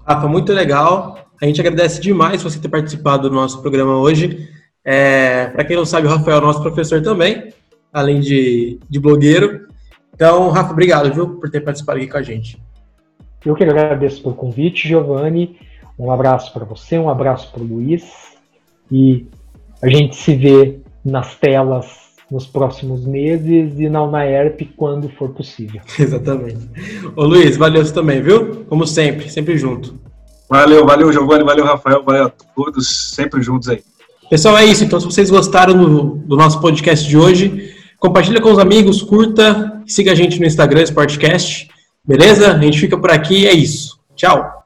Rafa, 0.05 0.27
muito 0.27 0.53
legal. 0.53 1.17
A 1.41 1.45
gente 1.45 1.59
agradece 1.59 1.99
demais 1.99 2.43
você 2.43 2.59
ter 2.59 2.69
participado 2.69 3.29
do 3.29 3.35
nosso 3.35 3.61
programa 3.61 3.97
hoje. 3.97 4.49
É, 4.85 5.47
Para 5.47 5.63
quem 5.63 5.75
não 5.75 5.85
sabe, 5.85 6.07
o 6.07 6.09
Rafael 6.09 6.37
é 6.37 6.41
nosso 6.41 6.61
professor 6.61 7.01
também, 7.01 7.53
além 7.91 8.19
de, 8.19 8.79
de 8.89 8.99
blogueiro. 8.99 9.67
Então, 10.13 10.49
Rafa, 10.49 10.73
obrigado, 10.73 11.13
viu, 11.13 11.39
por 11.39 11.49
ter 11.49 11.61
participado 11.61 11.97
aqui 11.97 12.07
com 12.07 12.17
a 12.17 12.21
gente. 12.21 12.61
Eu 13.45 13.55
que 13.55 13.63
agradeço 13.63 14.21
pelo 14.21 14.35
convite, 14.35 14.87
Giovanni. 14.87 15.57
Um 15.97 16.11
abraço 16.11 16.51
para 16.53 16.65
você, 16.65 16.97
um 16.99 17.09
abraço 17.09 17.51
para 17.51 17.63
o 17.63 17.65
Luiz 17.65 18.28
e 18.91 19.25
a 19.82 19.89
gente 19.89 20.15
se 20.15 20.36
vê 20.36 20.80
nas 21.04 21.36
telas 21.36 22.10
nos 22.30 22.45
próximos 22.45 23.06
meses 23.06 23.80
e 23.80 23.89
na 23.89 24.04
UNAERP 24.04 24.73
quando 24.78 25.10
for 25.10 25.30
possível. 25.30 25.82
Exatamente. 25.97 26.69
Ô 27.15 27.23
Luiz, 27.23 27.58
valeu 27.58 27.84
você 27.84 27.93
também, 27.93 28.21
viu? 28.21 28.65
Como 28.67 28.86
sempre, 28.86 29.30
sempre 29.30 29.58
junto. 29.58 29.95
Valeu, 30.49 30.86
valeu 30.86 31.12
Giovanni, 31.12 31.43
valeu 31.43 31.65
Rafael, 31.65 32.04
valeu 32.04 32.25
a 32.25 32.30
todos, 32.30 33.13
sempre 33.13 33.41
juntos 33.41 33.69
aí. 33.69 33.84
Pessoal, 34.30 34.58
é 34.58 34.65
isso. 34.65 34.84
Então, 34.84 34.99
se 34.99 35.06
vocês 35.06 35.30
gostaram 35.30 35.73
do, 35.78 36.15
do 36.17 36.36
nosso 36.36 36.62
podcast 36.62 37.08
de 37.08 37.17
hoje, 37.17 37.73
compartilha 37.97 38.39
com 38.39 38.52
os 38.52 38.60
amigos, 38.60 39.02
curta, 39.02 39.81
siga 39.87 40.12
a 40.12 40.15
gente 40.15 40.40
no 40.40 40.46
Instagram, 40.46 40.83
Sportcast. 40.83 41.67
Beleza? 42.06 42.54
A 42.54 42.60
gente 42.60 42.79
fica 42.79 42.98
por 42.98 43.12
aqui, 43.12 43.48
é 43.48 43.54
isso. 43.54 44.00
Tchau! 44.15 44.58